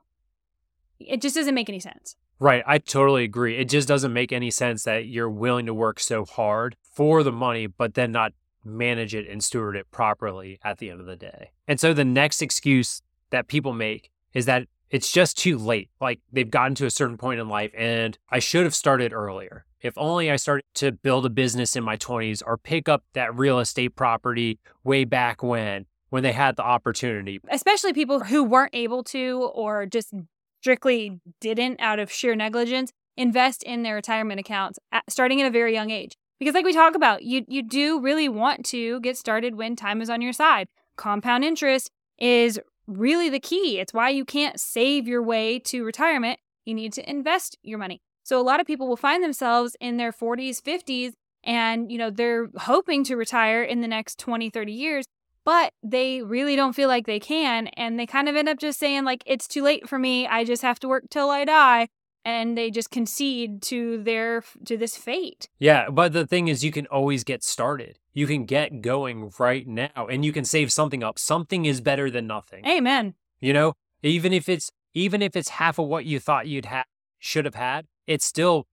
It 0.99 1.21
just 1.21 1.35
doesn't 1.35 1.55
make 1.55 1.69
any 1.69 1.79
sense. 1.79 2.15
Right. 2.39 2.63
I 2.67 2.77
totally 2.77 3.23
agree. 3.23 3.57
It 3.57 3.69
just 3.69 3.87
doesn't 3.87 4.13
make 4.13 4.31
any 4.31 4.51
sense 4.51 4.83
that 4.83 5.07
you're 5.07 5.29
willing 5.29 5.65
to 5.65 5.73
work 5.73 5.99
so 5.99 6.23
hard 6.25 6.75
for 6.81 7.23
the 7.23 7.31
money, 7.31 7.67
but 7.67 7.95
then 7.95 8.11
not 8.11 8.33
manage 8.63 9.15
it 9.15 9.27
and 9.27 9.43
steward 9.43 9.75
it 9.75 9.89
properly 9.91 10.59
at 10.63 10.77
the 10.77 10.89
end 10.89 10.99
of 10.99 11.05
the 11.05 11.15
day. 11.15 11.51
And 11.67 11.79
so 11.79 11.93
the 11.93 12.05
next 12.05 12.41
excuse 12.41 13.01
that 13.31 13.47
people 13.47 13.73
make 13.73 14.11
is 14.33 14.45
that 14.45 14.67
it's 14.89 15.11
just 15.11 15.37
too 15.37 15.57
late. 15.57 15.89
Like 15.99 16.19
they've 16.31 16.49
gotten 16.49 16.75
to 16.75 16.85
a 16.85 16.91
certain 16.91 17.17
point 17.17 17.39
in 17.39 17.49
life 17.49 17.71
and 17.75 18.17
I 18.29 18.39
should 18.39 18.63
have 18.63 18.75
started 18.75 19.13
earlier. 19.13 19.65
If 19.81 19.97
only 19.97 20.31
I 20.31 20.35
started 20.35 20.63
to 20.75 20.91
build 20.91 21.25
a 21.25 21.29
business 21.29 21.75
in 21.75 21.83
my 21.83 21.97
20s 21.97 22.41
or 22.45 22.57
pick 22.57 22.89
up 22.89 23.03
that 23.13 23.35
real 23.35 23.59
estate 23.59 23.95
property 23.95 24.59
way 24.83 25.05
back 25.05 25.43
when 25.43 25.85
when 26.09 26.23
they 26.23 26.31
had 26.31 26.55
the 26.55 26.63
opportunity. 26.63 27.39
Especially 27.49 27.93
people 27.93 28.21
who 28.21 28.43
weren't 28.43 28.73
able 28.73 29.03
to 29.03 29.51
or 29.53 29.85
just 29.85 30.13
strictly 30.61 31.19
didn't 31.41 31.79
out 31.79 31.99
of 31.99 32.11
sheer 32.11 32.35
negligence 32.35 32.91
invest 33.15 33.63
in 33.63 33.83
their 33.83 33.95
retirement 33.95 34.39
accounts 34.39 34.79
at, 34.91 35.03
starting 35.09 35.41
at 35.41 35.47
a 35.47 35.51
very 35.51 35.73
young 35.73 35.89
age. 35.89 36.15
Because 36.39 36.53
like 36.53 36.65
we 36.65 36.73
talk 36.73 36.95
about, 36.95 37.23
you 37.23 37.43
you 37.47 37.63
do 37.63 37.99
really 37.99 38.29
want 38.29 38.65
to 38.67 38.99
get 39.01 39.17
started 39.17 39.55
when 39.55 39.75
time 39.75 40.01
is 40.01 40.09
on 40.09 40.21
your 40.21 40.33
side. 40.33 40.67
Compound 40.95 41.43
interest 41.43 41.89
is 42.19 42.59
really 42.85 43.29
the 43.29 43.39
key. 43.39 43.79
It's 43.79 43.93
why 43.93 44.09
you 44.09 44.23
can't 44.23 44.59
save 44.59 45.07
your 45.07 45.23
way 45.23 45.59
to 45.59 45.83
retirement. 45.83 46.39
You 46.65 46.73
need 46.73 46.93
to 46.93 47.09
invest 47.09 47.57
your 47.63 47.79
money. 47.79 48.01
So 48.23 48.39
a 48.39 48.43
lot 48.43 48.59
of 48.59 48.67
people 48.67 48.87
will 48.87 48.97
find 48.97 49.23
themselves 49.23 49.75
in 49.79 49.97
their 49.97 50.11
40s, 50.11 50.61
50s 50.61 51.13
and 51.43 51.91
you 51.91 51.97
know 51.97 52.09
they're 52.09 52.49
hoping 52.57 53.03
to 53.05 53.15
retire 53.15 53.63
in 53.63 53.81
the 53.81 53.87
next 53.87 54.19
20 54.19 54.49
30 54.49 54.71
years 54.71 55.05
but 55.47 55.71
they 55.81 56.21
really 56.21 56.57
don't 56.57 56.73
feel 56.73 56.89
like 56.89 57.07
they 57.07 57.21
can 57.21 57.67
and 57.77 57.97
they 57.97 58.05
kind 58.05 58.27
of 58.27 58.35
end 58.35 58.49
up 58.49 58.59
just 58.59 58.77
saying 58.77 59.05
like 59.05 59.23
it's 59.25 59.47
too 59.47 59.63
late 59.63 59.87
for 59.87 59.97
me 59.97 60.27
i 60.27 60.43
just 60.43 60.61
have 60.61 60.77
to 60.77 60.89
work 60.89 61.05
till 61.09 61.29
i 61.29 61.45
die 61.45 61.87
and 62.25 62.57
they 62.57 62.69
just 62.69 62.91
concede 62.91 63.61
to 63.61 64.03
their 64.03 64.43
to 64.65 64.75
this 64.75 64.97
fate 64.97 65.47
Yeah, 65.59 65.89
but 65.89 66.11
the 66.11 66.27
thing 66.27 66.49
is, 66.49 66.63
you 66.63 66.73
can 66.73 66.85
always 66.87 67.23
get 67.23 67.41
started. 67.41 67.99
You 68.13 68.27
can 68.27 68.43
get 68.43 68.81
going 68.81 69.31
right 69.39 69.65
now, 69.65 70.07
and 70.11 70.25
you 70.25 70.33
can 70.33 70.43
save 70.43 70.73
something 70.73 71.03
up. 71.03 71.17
Something 71.17 71.63
is 71.63 71.79
better 71.79 72.11
than 72.11 72.27
nothing. 72.27 72.65
amen 72.65 73.13
You 73.39 73.53
know, 73.53 73.73
even 74.03 74.33
if 74.33 74.49
it's 74.49 74.69
even 74.93 75.21
if 75.21 75.35
it's 75.37 75.49
half 75.49 75.79
of 75.79 75.87
what 75.87 76.03
you 76.03 76.19
thought 76.19 76.47
you'd 76.47 76.65
have 76.65 76.85
should 77.17 77.45
have 77.45 77.55
had, 77.55 77.87
it's 78.05 78.25
still 78.25 78.67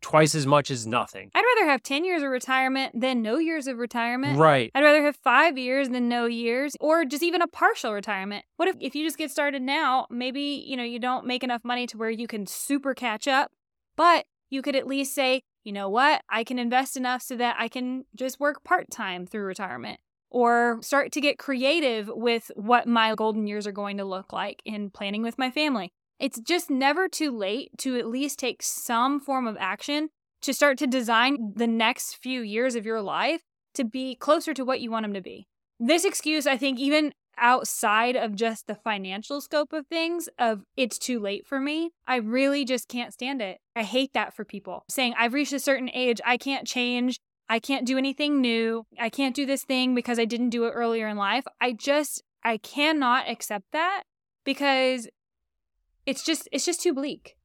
twice 0.00 0.34
as 0.34 0.46
much 0.46 0.70
as 0.70 0.86
nothing. 0.86 1.30
i'd 1.34 1.44
rather 1.56 1.70
have 1.70 1.82
10 1.82 2.04
years 2.04 2.22
of 2.22 2.30
retirement 2.30 2.98
than 2.98 3.22
no 3.22 3.38
years 3.38 3.66
of 3.66 3.78
retirement 3.78 4.38
Right. 4.38 4.70
I'd 4.74 4.82
rather 4.84 5.02
have 5.02 5.16
five 5.16 5.58
years 5.58 5.88
than 5.88 6.08
no 6.08 6.26
years, 6.26 6.74
or 6.80 7.04
just 7.04 7.22
even 7.22 7.42
a 7.42 7.46
partial 7.46 7.92
retirement. 7.92 8.44
What 8.56 8.68
if, 8.68 8.76
if 8.80 8.94
you 8.94 9.04
just 9.04 9.18
get 9.18 9.30
started 9.30 9.62
now, 9.62 10.06
maybe, 10.10 10.64
you 10.66 10.76
know, 10.76 10.82
you 10.82 10.98
don't 10.98 11.26
make 11.26 11.42
enough 11.44 11.64
money 11.64 11.86
to 11.88 11.98
where 11.98 12.10
you 12.10 12.26
can 12.26 12.46
super 12.46 12.94
catch 12.94 13.28
up, 13.28 13.50
but 13.96 14.24
you 14.48 14.62
could 14.62 14.76
at 14.76 14.86
least 14.86 15.14
say, 15.14 15.42
you 15.64 15.72
know 15.72 15.88
what, 15.88 16.22
I 16.30 16.44
can 16.44 16.58
invest 16.58 16.96
enough 16.96 17.22
so 17.22 17.36
that 17.36 17.56
I 17.58 17.68
can 17.68 18.04
just 18.14 18.40
work 18.40 18.64
part 18.64 18.90
time 18.90 19.26
through 19.26 19.44
retirement. 19.44 20.00
Or 20.30 20.78
start 20.80 21.10
to 21.12 21.20
get 21.20 21.38
creative 21.38 22.08
with 22.12 22.50
what 22.54 22.86
my 22.86 23.14
golden 23.16 23.46
years 23.48 23.66
are 23.66 23.72
going 23.72 23.96
to 23.98 24.04
look 24.04 24.32
like 24.32 24.62
in 24.64 24.90
planning 24.90 25.22
with 25.22 25.36
my 25.38 25.50
family. 25.50 25.92
It's 26.20 26.38
just 26.38 26.70
never 26.70 27.08
too 27.08 27.34
late 27.36 27.70
to 27.78 27.96
at 27.96 28.06
least 28.06 28.38
take 28.38 28.62
some 28.62 29.20
form 29.20 29.46
of 29.46 29.56
action 29.58 30.10
to 30.42 30.52
start 30.52 30.76
to 30.78 30.86
design 30.86 31.54
the 31.56 31.66
next 31.66 32.14
few 32.14 32.42
years 32.42 32.74
of 32.74 32.84
your 32.84 33.00
life 33.00 33.40
to 33.74 33.84
be 33.84 34.14
closer 34.16 34.52
to 34.52 34.64
what 34.64 34.80
you 34.80 34.90
want 34.90 35.04
them 35.04 35.14
to 35.14 35.22
be. 35.22 35.46
This 35.78 36.04
excuse, 36.04 36.46
I 36.46 36.58
think, 36.58 36.78
even 36.78 37.14
outside 37.38 38.16
of 38.16 38.36
just 38.36 38.66
the 38.66 38.74
financial 38.74 39.40
scope 39.40 39.72
of 39.72 39.86
things, 39.86 40.28
of 40.38 40.60
it's 40.76 40.98
too 40.98 41.18
late 41.18 41.46
for 41.46 41.58
me, 41.58 41.92
I 42.06 42.16
really 42.16 42.66
just 42.66 42.86
can't 42.86 43.14
stand 43.14 43.40
it. 43.40 43.58
I 43.74 43.82
hate 43.82 44.12
that 44.12 44.34
for 44.34 44.44
people 44.44 44.84
saying, 44.90 45.14
I've 45.18 45.32
reached 45.32 45.54
a 45.54 45.58
certain 45.58 45.90
age, 45.94 46.20
I 46.24 46.36
can't 46.36 46.66
change. 46.66 47.18
I 47.48 47.58
can't 47.58 47.86
do 47.86 47.98
anything 47.98 48.40
new. 48.40 48.84
I 48.96 49.08
can't 49.08 49.34
do 49.34 49.44
this 49.44 49.64
thing 49.64 49.92
because 49.94 50.20
I 50.20 50.24
didn't 50.24 50.50
do 50.50 50.66
it 50.66 50.70
earlier 50.70 51.08
in 51.08 51.16
life. 51.16 51.44
I 51.60 51.72
just, 51.72 52.22
I 52.44 52.58
cannot 52.58 53.28
accept 53.28 53.64
that 53.72 54.04
because 54.44 55.08
it's 56.10 56.24
just, 56.24 56.48
it's 56.50 56.66
just 56.66 56.80
too 56.80 56.92
bleak. 56.92 57.36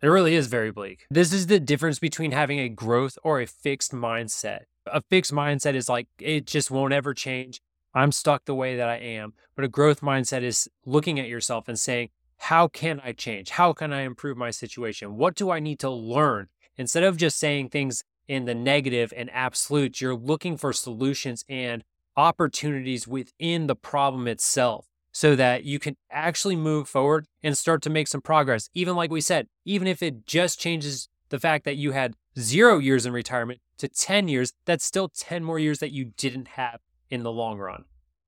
It 0.00 0.06
really 0.06 0.34
is 0.34 0.46
very 0.46 0.72
bleak. 0.72 1.04
This 1.10 1.34
is 1.34 1.48
the 1.48 1.60
difference 1.60 1.98
between 1.98 2.32
having 2.32 2.58
a 2.58 2.70
growth 2.70 3.18
or 3.22 3.40
a 3.40 3.46
fixed 3.46 3.92
mindset. 3.92 4.60
A 4.86 5.02
fixed 5.02 5.32
mindset 5.32 5.74
is 5.74 5.86
like, 5.86 6.08
it 6.18 6.46
just 6.46 6.70
won't 6.70 6.94
ever 6.94 7.12
change. 7.12 7.60
I'm 7.94 8.10
stuck 8.10 8.46
the 8.46 8.54
way 8.54 8.74
that 8.76 8.88
I 8.88 8.96
am. 8.96 9.34
But 9.54 9.66
a 9.66 9.68
growth 9.68 10.00
mindset 10.00 10.42
is 10.42 10.66
looking 10.86 11.20
at 11.20 11.28
yourself 11.28 11.68
and 11.68 11.78
saying, 11.78 12.08
how 12.38 12.68
can 12.68 13.02
I 13.04 13.12
change? 13.12 13.50
How 13.50 13.74
can 13.74 13.92
I 13.92 14.00
improve 14.00 14.38
my 14.38 14.50
situation? 14.50 15.18
What 15.18 15.34
do 15.34 15.50
I 15.50 15.60
need 15.60 15.78
to 15.80 15.90
learn? 15.90 16.48
Instead 16.78 17.04
of 17.04 17.18
just 17.18 17.38
saying 17.38 17.68
things 17.68 18.02
in 18.26 18.46
the 18.46 18.54
negative 18.54 19.12
and 19.14 19.30
absolute, 19.30 20.00
you're 20.00 20.16
looking 20.16 20.56
for 20.56 20.72
solutions 20.72 21.44
and 21.50 21.84
opportunities 22.16 23.06
within 23.06 23.66
the 23.66 23.76
problem 23.76 24.26
itself 24.26 24.86
so 25.12 25.36
that 25.36 25.64
you 25.64 25.78
can 25.78 25.96
actually 26.10 26.56
move 26.56 26.88
forward 26.88 27.26
and 27.42 27.56
start 27.56 27.82
to 27.82 27.90
make 27.90 28.08
some 28.08 28.22
progress. 28.22 28.68
Even 28.74 28.96
like 28.96 29.10
we 29.10 29.20
said, 29.20 29.46
even 29.64 29.86
if 29.86 30.02
it 30.02 30.26
just 30.26 30.58
changes 30.58 31.08
the 31.28 31.38
fact 31.38 31.64
that 31.64 31.76
you 31.76 31.92
had 31.92 32.14
zero 32.38 32.78
years 32.78 33.06
in 33.06 33.12
retirement 33.12 33.60
to 33.78 33.88
10 33.88 34.28
years, 34.28 34.52
that's 34.64 34.84
still 34.84 35.08
10 35.08 35.44
more 35.44 35.58
years 35.58 35.78
that 35.80 35.92
you 35.92 36.06
didn't 36.16 36.48
have 36.48 36.80
in 37.10 37.22
the 37.22 37.32
long 37.32 37.58
run. 37.58 37.84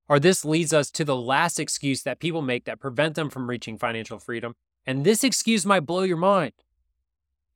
Or 0.08 0.20
this 0.20 0.44
leads 0.44 0.72
us 0.74 0.90
to 0.92 1.04
the 1.04 1.16
last 1.16 1.58
excuse 1.58 2.02
that 2.02 2.20
people 2.20 2.42
make 2.42 2.64
that 2.66 2.80
prevent 2.80 3.14
them 3.14 3.30
from 3.30 3.48
reaching 3.48 3.78
financial 3.78 4.18
freedom. 4.18 4.54
And 4.86 5.04
this 5.04 5.24
excuse 5.24 5.64
might 5.64 5.86
blow 5.86 6.02
your 6.02 6.18
mind. 6.18 6.52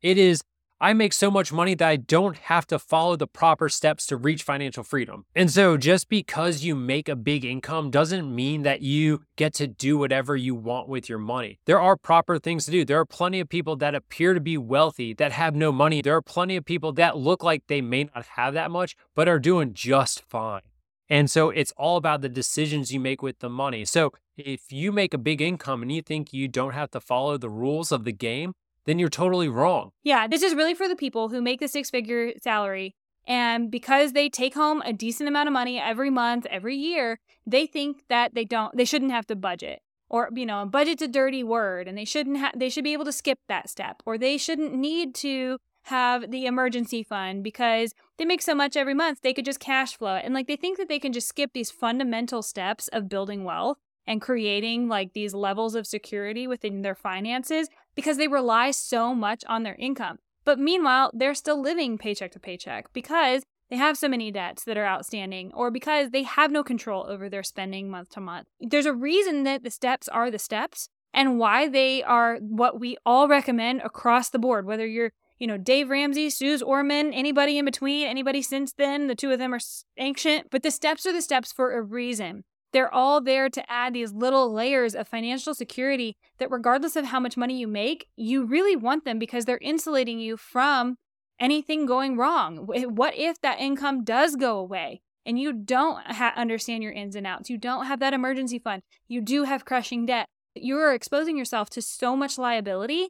It 0.01 0.17
is, 0.17 0.43
I 0.81 0.93
make 0.93 1.13
so 1.13 1.29
much 1.29 1.53
money 1.53 1.75
that 1.75 1.89
I 1.89 1.97
don't 1.97 2.37
have 2.37 2.65
to 2.69 2.79
follow 2.79 3.17
the 3.17 3.27
proper 3.27 3.69
steps 3.69 4.07
to 4.07 4.17
reach 4.17 4.45
financial 4.45 4.85
freedom. 4.85 5.25
And 5.35 5.51
so, 5.51 5.77
just 5.77 6.09
because 6.09 6.63
you 6.63 6.77
make 6.77 7.09
a 7.09 7.17
big 7.17 7.45
income 7.45 7.91
doesn't 7.91 8.33
mean 8.33 8.63
that 8.63 8.81
you 8.81 9.23
get 9.35 9.55
to 9.55 9.67
do 9.67 9.99
whatever 9.99 10.37
you 10.37 10.55
want 10.55 10.89
with 10.89 11.09
your 11.09 11.19
money. 11.19 11.59
There 11.65 11.81
are 11.81 11.97
proper 11.97 12.39
things 12.39 12.65
to 12.67 12.71
do. 12.71 12.85
There 12.85 13.01
are 13.01 13.05
plenty 13.05 13.41
of 13.41 13.49
people 13.49 13.75
that 13.77 13.97
appear 13.97 14.35
to 14.35 14.41
be 14.41 14.57
wealthy 14.57 15.15
that 15.15 15.33
have 15.33 15.57
no 15.57 15.73
money. 15.73 16.01
There 16.01 16.15
are 16.15 16.23
plenty 16.23 16.55
of 16.55 16.65
people 16.65 16.93
that 16.93 17.17
look 17.17 17.43
like 17.43 17.65
they 17.67 17.81
may 17.81 18.05
not 18.05 18.27
have 18.37 18.55
that 18.55 18.71
much, 18.71 18.95
but 19.17 19.27
are 19.27 19.41
doing 19.41 19.75
just 19.75 20.23
fine. 20.29 20.63
And 21.09 21.29
so, 21.29 21.51
it's 21.51 21.73
all 21.77 21.97
about 21.97 22.21
the 22.21 22.29
decisions 22.29 22.93
you 22.93 23.01
make 23.01 23.21
with 23.21 23.41
the 23.41 23.51
money. 23.51 23.85
So, 23.85 24.13
if 24.37 24.71
you 24.71 24.93
make 24.93 25.13
a 25.13 25.19
big 25.19 25.43
income 25.43 25.83
and 25.83 25.91
you 25.91 26.03
think 26.03 26.33
you 26.33 26.47
don't 26.47 26.75
have 26.75 26.93
to 26.93 27.01
follow 27.01 27.37
the 27.37 27.51
rules 27.51 27.91
of 27.91 28.05
the 28.05 28.13
game, 28.13 28.53
then 28.89 28.99
you're 28.99 29.11
totally 29.11 29.49
wrong. 29.49 29.91
Yeah, 30.03 30.27
this 30.27 30.43
is 30.43 30.55
really 30.55 30.75
for 30.75 30.89
the 30.89 30.97
people 30.97 31.29
who 31.29 31.43
make 31.43 31.61
the 31.61 31.69
six 31.69 31.91
figure 31.91 32.33
salary. 32.43 32.95
And 33.27 33.71
because 33.71 34.13
they 34.13 34.31
take 34.31 34.55
home 34.55 34.81
a 34.87 34.95
decent 34.95 35.29
amount 35.29 35.47
of 35.47 35.53
money 35.53 35.79
every 35.79 36.09
month, 36.09 36.47
every 36.47 36.75
year, 36.75 37.21
they 37.47 37.67
think 37.67 38.05
that 38.09 38.35
they 38.35 38.47
don't, 38.47 38.75
they 38.75 38.87
shouldn't 38.87 39.11
have 39.11 39.27
to 39.27 39.37
budget. 39.37 39.83
Or, 40.09 40.31
you 40.35 40.47
know, 40.47 40.65
budget's 40.65 41.03
a 41.03 41.09
dirty 41.09 41.45
word 41.45 41.87
and 41.87 41.99
they 41.99 42.07
shouldn't 42.07 42.39
have, 42.39 42.59
they 42.59 42.71
should 42.71 42.85
be 42.85 42.95
able 42.95 43.05
to 43.05 43.13
skip 43.13 43.39
that 43.49 43.69
step. 43.69 44.03
Or 44.07 44.17
they 44.17 44.39
shouldn't 44.39 44.73
need 44.73 45.15
to 45.17 45.59
have 45.83 46.31
the 46.31 46.47
emergency 46.47 47.03
fund 47.03 47.45
because 47.45 47.93
they 48.17 48.25
make 48.25 48.41
so 48.41 48.55
much 48.55 48.75
every 48.75 48.95
month, 48.95 49.21
they 49.21 49.35
could 49.35 49.45
just 49.45 49.61
cash 49.61 49.99
flow 49.99 50.15
it. 50.15 50.25
And 50.25 50.33
like 50.33 50.47
they 50.47 50.57
think 50.57 50.79
that 50.79 50.89
they 50.89 50.99
can 50.99 51.13
just 51.13 51.29
skip 51.29 51.51
these 51.53 51.71
fundamental 51.71 52.43
steps 52.43 52.89
of 52.89 53.11
building 53.11 53.45
wealth 53.45 53.77
and 54.09 54.23
creating 54.23 54.89
like 54.89 55.13
these 55.13 55.35
levels 55.35 55.75
of 55.75 55.87
security 55.87 56.47
within 56.47 56.81
their 56.81 56.95
finances 56.95 57.69
because 57.95 58.17
they 58.17 58.27
rely 58.27 58.71
so 58.71 59.15
much 59.15 59.45
on 59.47 59.63
their 59.63 59.75
income. 59.75 60.19
But 60.47 60.59
meanwhile, 60.59 61.11
they're 61.13 61.35
still 61.35 61.61
living 61.61 61.99
paycheck 61.99 62.33
to 62.33 62.41
paycheck 62.41 62.91
because 62.95 63.45
they 63.69 63.77
have 63.77 63.99
so 63.99 64.09
many 64.09 64.31
debts 64.31 64.65
that 64.65 64.79
are 64.79 64.87
outstanding 64.87 65.53
or 65.53 65.71
because 65.71 66.11
they 66.11 66.23
have 66.23 66.51
no 66.51 66.65
control 66.65 67.07
over 67.07 67.29
their 67.29 67.43
spending 67.43 67.91
month 67.91 68.09
to 68.11 68.21
month. 68.21 68.49
There's 68.59 68.87
a 68.87 68.95
reason 68.95 69.43
that 69.43 69.63
the 69.63 69.71
steps 69.71 70.09
are 70.09 70.31
the 70.31 70.39
steps 70.39 70.89
and 71.13 71.39
why 71.39 71.69
they 71.69 72.03
are 72.03 72.39
what 72.39 72.81
we 72.81 72.97
all 73.05 73.29
recommend 73.29 73.83
across 73.83 74.31
the 74.31 74.39
board, 74.39 74.65
whether 74.65 74.87
you're 74.87 75.13
you 75.39 75.47
know, 75.47 75.57
Dave 75.57 75.89
Ramsey, 75.89 76.31
Suze 76.31 76.63
Orman, 76.63 77.13
anybody 77.13 77.59
in 77.59 77.65
between, 77.65 78.09
anybody 78.09 78.43
since 78.43 78.73
then. 78.73 79.07
The 79.07 79.15
two 79.15 79.31
of 79.31 79.39
them 79.39 79.55
are 79.55 79.61
ancient, 79.97 80.49
but 80.51 80.65
the 80.65 80.71
steps 80.73 81.07
are 81.07 81.13
the 81.13 81.23
steps 81.23 81.53
for 81.53 81.77
a 81.77 81.83
reason. 81.83 82.43
They're 82.73 82.93
all 82.93 83.21
there 83.21 83.49
to 83.49 83.71
add 83.73 83.95
these 83.95 84.13
little 84.13 84.53
layers 84.53 84.95
of 84.95 85.09
financial 85.09 85.55
security 85.55 86.17
that, 86.39 86.51
regardless 86.51 86.97
of 86.97 87.07
how 87.07 87.21
much 87.21 87.37
money 87.37 87.59
you 87.59 87.67
make, 87.67 88.09
you 88.17 88.45
really 88.45 88.77
want 88.77 89.05
them 89.05 89.19
because 89.19 89.45
they're 89.45 89.59
insulating 89.59 90.19
you 90.21 90.37
from 90.37 90.97
anything 91.41 91.87
going 91.87 92.17
wrong. 92.17 92.67
What 92.67 93.15
if 93.17 93.41
that 93.41 93.61
income 93.61 94.05
does 94.05 94.37
go 94.37 94.59
away 94.59 95.01
and 95.25 95.39
you 95.39 95.53
don't 95.53 96.05
ha- 96.07 96.35
understand 96.37 96.83
your 96.83 96.93
ins 96.93 97.17
and 97.17 97.27
outs? 97.27 97.49
You 97.49 97.57
don't 97.57 97.87
have 97.87 98.01
that 98.01 98.13
emergency 98.13 98.59
fund. 98.59 98.83
You 99.07 99.21
do 99.21 99.45
have 99.45 99.65
crushing 99.65 100.05
debt. 100.05 100.27
You 100.55 100.77
are 100.79 100.93
exposing 100.93 101.39
yourself 101.39 101.71
to 101.71 101.83
so 101.83 102.17
much 102.17 102.39
liability. 102.39 103.09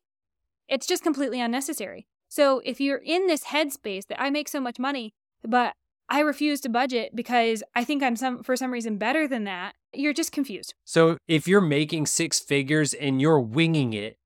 It's 0.68 0.86
just 0.86 1.02
completely 1.02 1.40
unnecessary. 1.40 2.06
So 2.28 2.60
if 2.64 2.80
you're 2.80 2.98
in 2.98 3.26
this 3.26 3.44
headspace 3.44 4.06
that 4.08 4.20
I 4.20 4.28
make 4.30 4.48
so 4.48 4.60
much 4.60 4.78
money, 4.78 5.14
but 5.42 5.72
I 6.10 6.20
refuse 6.20 6.60
to 6.62 6.70
budget 6.70 7.14
because 7.14 7.62
I 7.74 7.84
think 7.84 8.02
I'm 8.02 8.16
some 8.16 8.42
for 8.42 8.56
some 8.56 8.72
reason 8.72 8.96
better 8.96 9.28
than 9.28 9.44
that, 9.44 9.74
you're 9.92 10.14
just 10.14 10.32
confused. 10.32 10.74
So 10.84 11.18
if 11.28 11.46
you're 11.46 11.60
making 11.60 12.06
six 12.06 12.40
figures 12.40 12.94
and 12.94 13.20
you're 13.20 13.40
winging 13.40 13.92
it, 13.92 14.16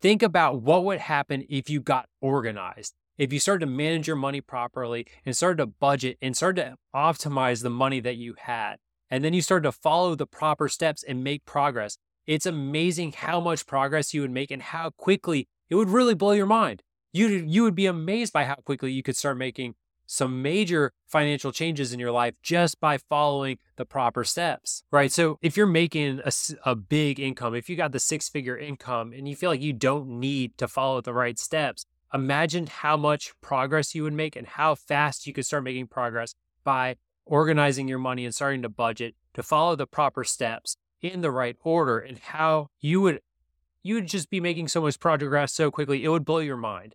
think 0.00 0.22
about 0.22 0.62
what 0.62 0.84
would 0.84 1.00
happen 1.00 1.44
if 1.48 1.68
you 1.68 1.80
got 1.80 2.08
organized. 2.20 2.94
If 3.18 3.32
you 3.32 3.40
started 3.40 3.66
to 3.66 3.70
manage 3.70 4.06
your 4.06 4.16
money 4.16 4.40
properly 4.40 5.06
and 5.26 5.36
started 5.36 5.58
to 5.58 5.66
budget 5.66 6.18
and 6.22 6.36
started 6.36 6.62
to 6.62 6.76
optimize 6.94 7.62
the 7.62 7.70
money 7.70 8.00
that 8.00 8.16
you 8.16 8.34
had, 8.38 8.76
and 9.10 9.24
then 9.24 9.34
you 9.34 9.42
started 9.42 9.64
to 9.64 9.72
follow 9.72 10.14
the 10.14 10.26
proper 10.26 10.68
steps 10.68 11.02
and 11.02 11.22
make 11.24 11.44
progress, 11.44 11.96
it's 12.26 12.46
amazing 12.46 13.12
how 13.12 13.40
much 13.40 13.66
progress 13.66 14.14
you 14.14 14.20
would 14.20 14.30
make 14.30 14.50
and 14.50 14.62
how 14.62 14.90
quickly 14.90 15.48
it 15.68 15.74
would 15.74 15.90
really 15.90 16.14
blow 16.14 16.32
your 16.32 16.46
mind. 16.46 16.82
You, 17.12 17.28
you 17.28 17.62
would 17.62 17.76
be 17.76 17.86
amazed 17.86 18.32
by 18.32 18.44
how 18.44 18.56
quickly 18.56 18.90
you 18.90 19.02
could 19.02 19.16
start 19.16 19.38
making 19.38 19.74
some 20.06 20.42
major 20.42 20.92
financial 21.06 21.52
changes 21.52 21.92
in 21.92 22.00
your 22.00 22.12
life 22.12 22.34
just 22.42 22.80
by 22.80 22.98
following 22.98 23.58
the 23.76 23.84
proper 23.84 24.24
steps, 24.24 24.82
right? 24.90 25.10
So 25.10 25.38
if 25.42 25.56
you're 25.56 25.66
making 25.66 26.20
a, 26.24 26.32
a 26.64 26.74
big 26.74 27.18
income, 27.20 27.54
if 27.54 27.68
you 27.68 27.76
got 27.76 27.92
the 27.92 28.00
six 28.00 28.28
figure 28.28 28.56
income 28.56 29.12
and 29.12 29.28
you 29.28 29.36
feel 29.36 29.50
like 29.50 29.62
you 29.62 29.72
don't 29.72 30.08
need 30.08 30.56
to 30.58 30.68
follow 30.68 31.00
the 31.00 31.14
right 31.14 31.38
steps, 31.38 31.86
imagine 32.12 32.66
how 32.66 32.96
much 32.96 33.32
progress 33.40 33.94
you 33.94 34.02
would 34.04 34.12
make 34.12 34.36
and 34.36 34.46
how 34.46 34.74
fast 34.74 35.26
you 35.26 35.32
could 35.32 35.46
start 35.46 35.64
making 35.64 35.88
progress 35.88 36.34
by 36.62 36.96
organizing 37.26 37.88
your 37.88 37.98
money 37.98 38.24
and 38.24 38.34
starting 38.34 38.62
to 38.62 38.68
budget 38.68 39.14
to 39.34 39.42
follow 39.42 39.74
the 39.74 39.86
proper 39.86 40.24
steps 40.24 40.76
in 41.00 41.20
the 41.20 41.30
right 41.30 41.56
order 41.62 41.98
and 41.98 42.18
how 42.18 42.68
you 42.80 43.00
would 43.00 43.20
you 43.82 43.96
would 43.96 44.06
just 44.06 44.30
be 44.30 44.40
making 44.40 44.68
so 44.68 44.80
much 44.80 44.98
progress 44.98 45.52
so 45.52 45.70
quickly 45.70 46.04
it 46.04 46.08
would 46.08 46.24
blow 46.24 46.38
your 46.38 46.56
mind 46.56 46.94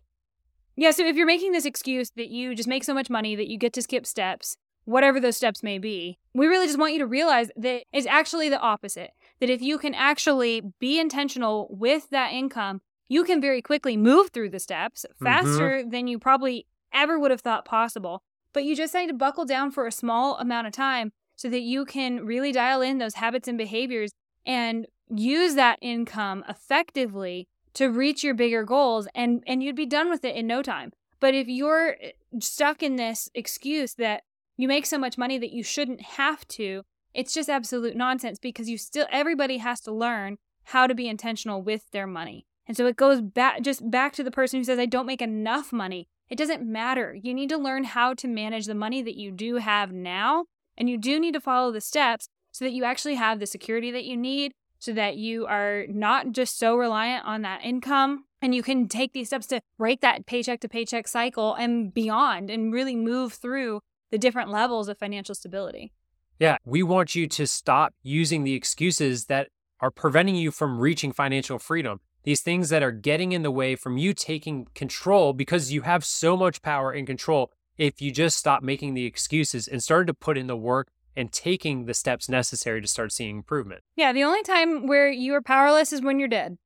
Yeah, 0.76 0.92
so 0.92 1.06
if 1.06 1.16
you're 1.16 1.26
making 1.26 1.52
this 1.52 1.66
excuse 1.66 2.10
that 2.16 2.28
you 2.28 2.54
just 2.54 2.68
make 2.68 2.84
so 2.84 2.94
much 2.94 3.10
money 3.10 3.36
that 3.36 3.48
you 3.48 3.58
get 3.58 3.72
to 3.74 3.82
skip 3.82 4.06
steps, 4.06 4.56
whatever 4.84 5.20
those 5.20 5.36
steps 5.36 5.62
may 5.62 5.78
be, 5.78 6.18
we 6.34 6.46
really 6.46 6.66
just 6.66 6.78
want 6.78 6.92
you 6.92 6.98
to 6.98 7.06
realize 7.06 7.50
that 7.56 7.84
it's 7.92 8.06
actually 8.06 8.48
the 8.48 8.60
opposite. 8.60 9.10
That 9.40 9.50
if 9.50 9.62
you 9.62 9.78
can 9.78 9.94
actually 9.94 10.62
be 10.78 10.98
intentional 10.98 11.68
with 11.70 12.10
that 12.10 12.32
income, 12.32 12.80
you 13.08 13.24
can 13.24 13.40
very 13.40 13.60
quickly 13.60 13.96
move 13.96 14.30
through 14.30 14.50
the 14.50 14.60
steps 14.60 15.04
mm-hmm. 15.04 15.24
faster 15.24 15.84
than 15.86 16.06
you 16.06 16.18
probably 16.18 16.66
ever 16.92 17.18
would 17.18 17.30
have 17.30 17.40
thought 17.40 17.64
possible. 17.64 18.22
But 18.52 18.64
you 18.64 18.74
just 18.74 18.94
need 18.94 19.08
to 19.08 19.14
buckle 19.14 19.44
down 19.44 19.70
for 19.70 19.86
a 19.86 19.92
small 19.92 20.36
amount 20.38 20.66
of 20.66 20.72
time 20.72 21.12
so 21.36 21.48
that 21.48 21.60
you 21.60 21.84
can 21.84 22.24
really 22.24 22.52
dial 22.52 22.82
in 22.82 22.98
those 22.98 23.14
habits 23.14 23.48
and 23.48 23.56
behaviors 23.56 24.12
and 24.44 24.86
use 25.08 25.54
that 25.54 25.78
income 25.80 26.44
effectively 26.48 27.48
to 27.80 27.86
reach 27.86 28.22
your 28.22 28.34
bigger 28.34 28.62
goals 28.62 29.08
and 29.14 29.42
and 29.46 29.62
you'd 29.62 29.74
be 29.74 29.86
done 29.86 30.10
with 30.10 30.22
it 30.22 30.36
in 30.36 30.46
no 30.46 30.62
time. 30.62 30.92
But 31.18 31.34
if 31.34 31.48
you're 31.48 31.96
eh, 31.98 32.10
stuck 32.38 32.82
in 32.82 32.96
this 32.96 33.30
excuse 33.34 33.94
that 33.94 34.24
you 34.58 34.68
make 34.68 34.84
so 34.84 34.98
much 34.98 35.16
money 35.16 35.38
that 35.38 35.50
you 35.50 35.62
shouldn't 35.62 36.02
have 36.02 36.46
to, 36.48 36.82
it's 37.14 37.32
just 37.32 37.48
absolute 37.48 37.96
nonsense 37.96 38.38
because 38.38 38.68
you 38.68 38.76
still 38.76 39.06
everybody 39.10 39.56
has 39.58 39.80
to 39.80 39.92
learn 39.92 40.36
how 40.64 40.86
to 40.86 40.94
be 40.94 41.08
intentional 41.08 41.62
with 41.62 41.90
their 41.90 42.06
money. 42.06 42.44
And 42.68 42.76
so 42.76 42.84
it 42.84 42.96
goes 42.96 43.22
back 43.22 43.62
just 43.62 43.90
back 43.90 44.12
to 44.12 44.22
the 44.22 44.30
person 44.30 44.60
who 44.60 44.64
says 44.64 44.78
I 44.78 44.84
don't 44.84 45.06
make 45.06 45.22
enough 45.22 45.72
money. 45.72 46.06
It 46.28 46.36
doesn't 46.36 46.62
matter. 46.62 47.16
You 47.18 47.32
need 47.32 47.48
to 47.48 47.56
learn 47.56 47.84
how 47.84 48.12
to 48.12 48.28
manage 48.28 48.66
the 48.66 48.74
money 48.74 49.00
that 49.00 49.16
you 49.16 49.32
do 49.32 49.56
have 49.56 49.90
now, 49.90 50.44
and 50.76 50.90
you 50.90 50.98
do 50.98 51.18
need 51.18 51.32
to 51.32 51.40
follow 51.40 51.72
the 51.72 51.80
steps 51.80 52.28
so 52.52 52.66
that 52.66 52.72
you 52.72 52.84
actually 52.84 53.14
have 53.14 53.40
the 53.40 53.46
security 53.46 53.90
that 53.90 54.04
you 54.04 54.18
need 54.18 54.52
so 54.80 54.92
that 54.94 55.16
you 55.16 55.46
are 55.46 55.84
not 55.88 56.32
just 56.32 56.58
so 56.58 56.74
reliant 56.74 57.24
on 57.26 57.42
that 57.42 57.62
income 57.62 58.24
and 58.42 58.54
you 58.54 58.62
can 58.62 58.88
take 58.88 59.12
these 59.12 59.28
steps 59.28 59.46
to 59.48 59.60
break 59.78 60.00
that 60.00 60.26
paycheck 60.26 60.60
to 60.60 60.68
paycheck 60.68 61.06
cycle 61.06 61.54
and 61.54 61.92
beyond 61.92 62.50
and 62.50 62.72
really 62.72 62.96
move 62.96 63.34
through 63.34 63.80
the 64.10 64.18
different 64.18 64.50
levels 64.50 64.88
of 64.88 64.98
financial 64.98 65.34
stability. 65.34 65.92
Yeah, 66.38 66.56
we 66.64 66.82
want 66.82 67.14
you 67.14 67.28
to 67.28 67.46
stop 67.46 67.92
using 68.02 68.42
the 68.44 68.54
excuses 68.54 69.26
that 69.26 69.48
are 69.80 69.90
preventing 69.90 70.34
you 70.34 70.50
from 70.50 70.78
reaching 70.78 71.12
financial 71.12 71.58
freedom. 71.58 72.00
These 72.22 72.40
things 72.40 72.70
that 72.70 72.82
are 72.82 72.92
getting 72.92 73.32
in 73.32 73.42
the 73.42 73.50
way 73.50 73.76
from 73.76 73.98
you 73.98 74.14
taking 74.14 74.66
control 74.74 75.34
because 75.34 75.72
you 75.72 75.82
have 75.82 76.04
so 76.04 76.36
much 76.36 76.62
power 76.62 76.90
and 76.90 77.06
control 77.06 77.52
if 77.76 78.00
you 78.00 78.10
just 78.10 78.38
stop 78.38 78.62
making 78.62 78.94
the 78.94 79.04
excuses 79.04 79.68
and 79.68 79.82
started 79.82 80.06
to 80.06 80.14
put 80.14 80.38
in 80.38 80.46
the 80.46 80.56
work 80.56 80.88
and 81.16 81.32
taking 81.32 81.86
the 81.86 81.94
steps 81.94 82.28
necessary 82.28 82.80
to 82.80 82.88
start 82.88 83.12
seeing 83.12 83.36
improvement. 83.36 83.82
Yeah, 83.96 84.12
the 84.12 84.24
only 84.24 84.42
time 84.42 84.86
where 84.86 85.10
you 85.10 85.34
are 85.34 85.42
powerless 85.42 85.92
is 85.92 86.02
when 86.02 86.18
you're 86.18 86.28
dead. 86.28 86.58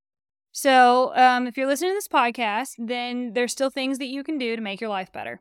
So, 0.52 1.12
um, 1.16 1.46
if 1.46 1.56
you're 1.56 1.66
listening 1.66 1.90
to 1.90 1.94
this 1.96 2.08
podcast, 2.08 2.74
then 2.78 3.32
there's 3.32 3.50
still 3.50 3.70
things 3.70 3.98
that 3.98 4.06
you 4.06 4.22
can 4.22 4.38
do 4.38 4.54
to 4.54 4.62
make 4.62 4.80
your 4.80 4.90
life 4.90 5.10
better. 5.12 5.40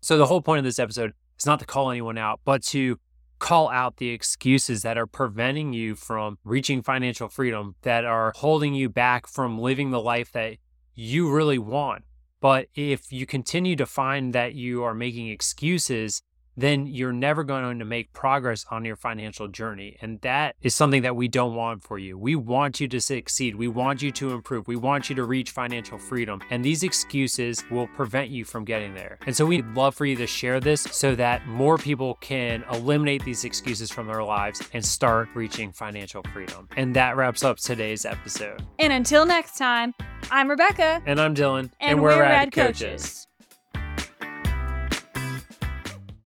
So, 0.00 0.18
the 0.18 0.26
whole 0.26 0.42
point 0.42 0.58
of 0.58 0.64
this 0.64 0.80
episode 0.80 1.12
is 1.38 1.46
not 1.46 1.60
to 1.60 1.64
call 1.64 1.90
anyone 1.90 2.18
out, 2.18 2.40
but 2.44 2.64
to 2.64 2.98
call 3.38 3.68
out 3.68 3.98
the 3.98 4.08
excuses 4.08 4.82
that 4.82 4.98
are 4.98 5.06
preventing 5.06 5.72
you 5.72 5.94
from 5.94 6.38
reaching 6.44 6.82
financial 6.82 7.28
freedom, 7.28 7.76
that 7.82 8.04
are 8.04 8.32
holding 8.34 8.74
you 8.74 8.88
back 8.88 9.28
from 9.28 9.58
living 9.58 9.92
the 9.92 10.00
life 10.00 10.32
that 10.32 10.56
you 10.94 11.30
really 11.30 11.58
want. 11.58 12.02
But 12.40 12.66
if 12.74 13.12
you 13.12 13.26
continue 13.26 13.76
to 13.76 13.86
find 13.86 14.32
that 14.32 14.54
you 14.54 14.82
are 14.82 14.94
making 14.94 15.28
excuses 15.28 16.22
then 16.58 16.86
you're 16.86 17.12
never 17.12 17.44
going 17.44 17.78
to 17.78 17.84
make 17.84 18.12
progress 18.12 18.66
on 18.70 18.84
your 18.84 18.96
financial 18.96 19.46
journey. 19.46 19.96
And 20.02 20.20
that 20.22 20.56
is 20.60 20.74
something 20.74 21.02
that 21.02 21.14
we 21.14 21.28
don't 21.28 21.54
want 21.54 21.84
for 21.84 21.98
you. 21.98 22.18
We 22.18 22.34
want 22.34 22.80
you 22.80 22.88
to 22.88 23.00
succeed. 23.00 23.54
We 23.54 23.68
want 23.68 24.02
you 24.02 24.10
to 24.12 24.32
improve. 24.32 24.66
We 24.66 24.74
want 24.74 25.08
you 25.08 25.14
to 25.16 25.24
reach 25.24 25.52
financial 25.52 25.98
freedom. 25.98 26.40
And 26.50 26.64
these 26.64 26.82
excuses 26.82 27.62
will 27.70 27.86
prevent 27.86 28.30
you 28.30 28.44
from 28.44 28.64
getting 28.64 28.94
there. 28.94 29.18
And 29.24 29.36
so 29.36 29.46
we'd 29.46 29.66
love 29.74 29.94
for 29.94 30.04
you 30.04 30.16
to 30.16 30.26
share 30.26 30.58
this 30.58 30.82
so 30.82 31.14
that 31.14 31.46
more 31.46 31.78
people 31.78 32.14
can 32.20 32.64
eliminate 32.72 33.24
these 33.24 33.44
excuses 33.44 33.90
from 33.92 34.08
their 34.08 34.24
lives 34.24 34.60
and 34.72 34.84
start 34.84 35.28
reaching 35.34 35.70
financial 35.70 36.24
freedom. 36.32 36.68
And 36.76 36.96
that 36.96 37.16
wraps 37.16 37.44
up 37.44 37.58
today's 37.58 38.04
episode. 38.04 38.64
And 38.80 38.92
until 38.92 39.24
next 39.24 39.58
time, 39.58 39.94
I'm 40.32 40.50
Rebecca. 40.50 41.02
And 41.06 41.20
I'm 41.20 41.36
Dylan. 41.36 41.70
And, 41.80 42.02
we're, 42.02 42.20
Rad, 42.20 42.50
Coaches. 42.50 43.27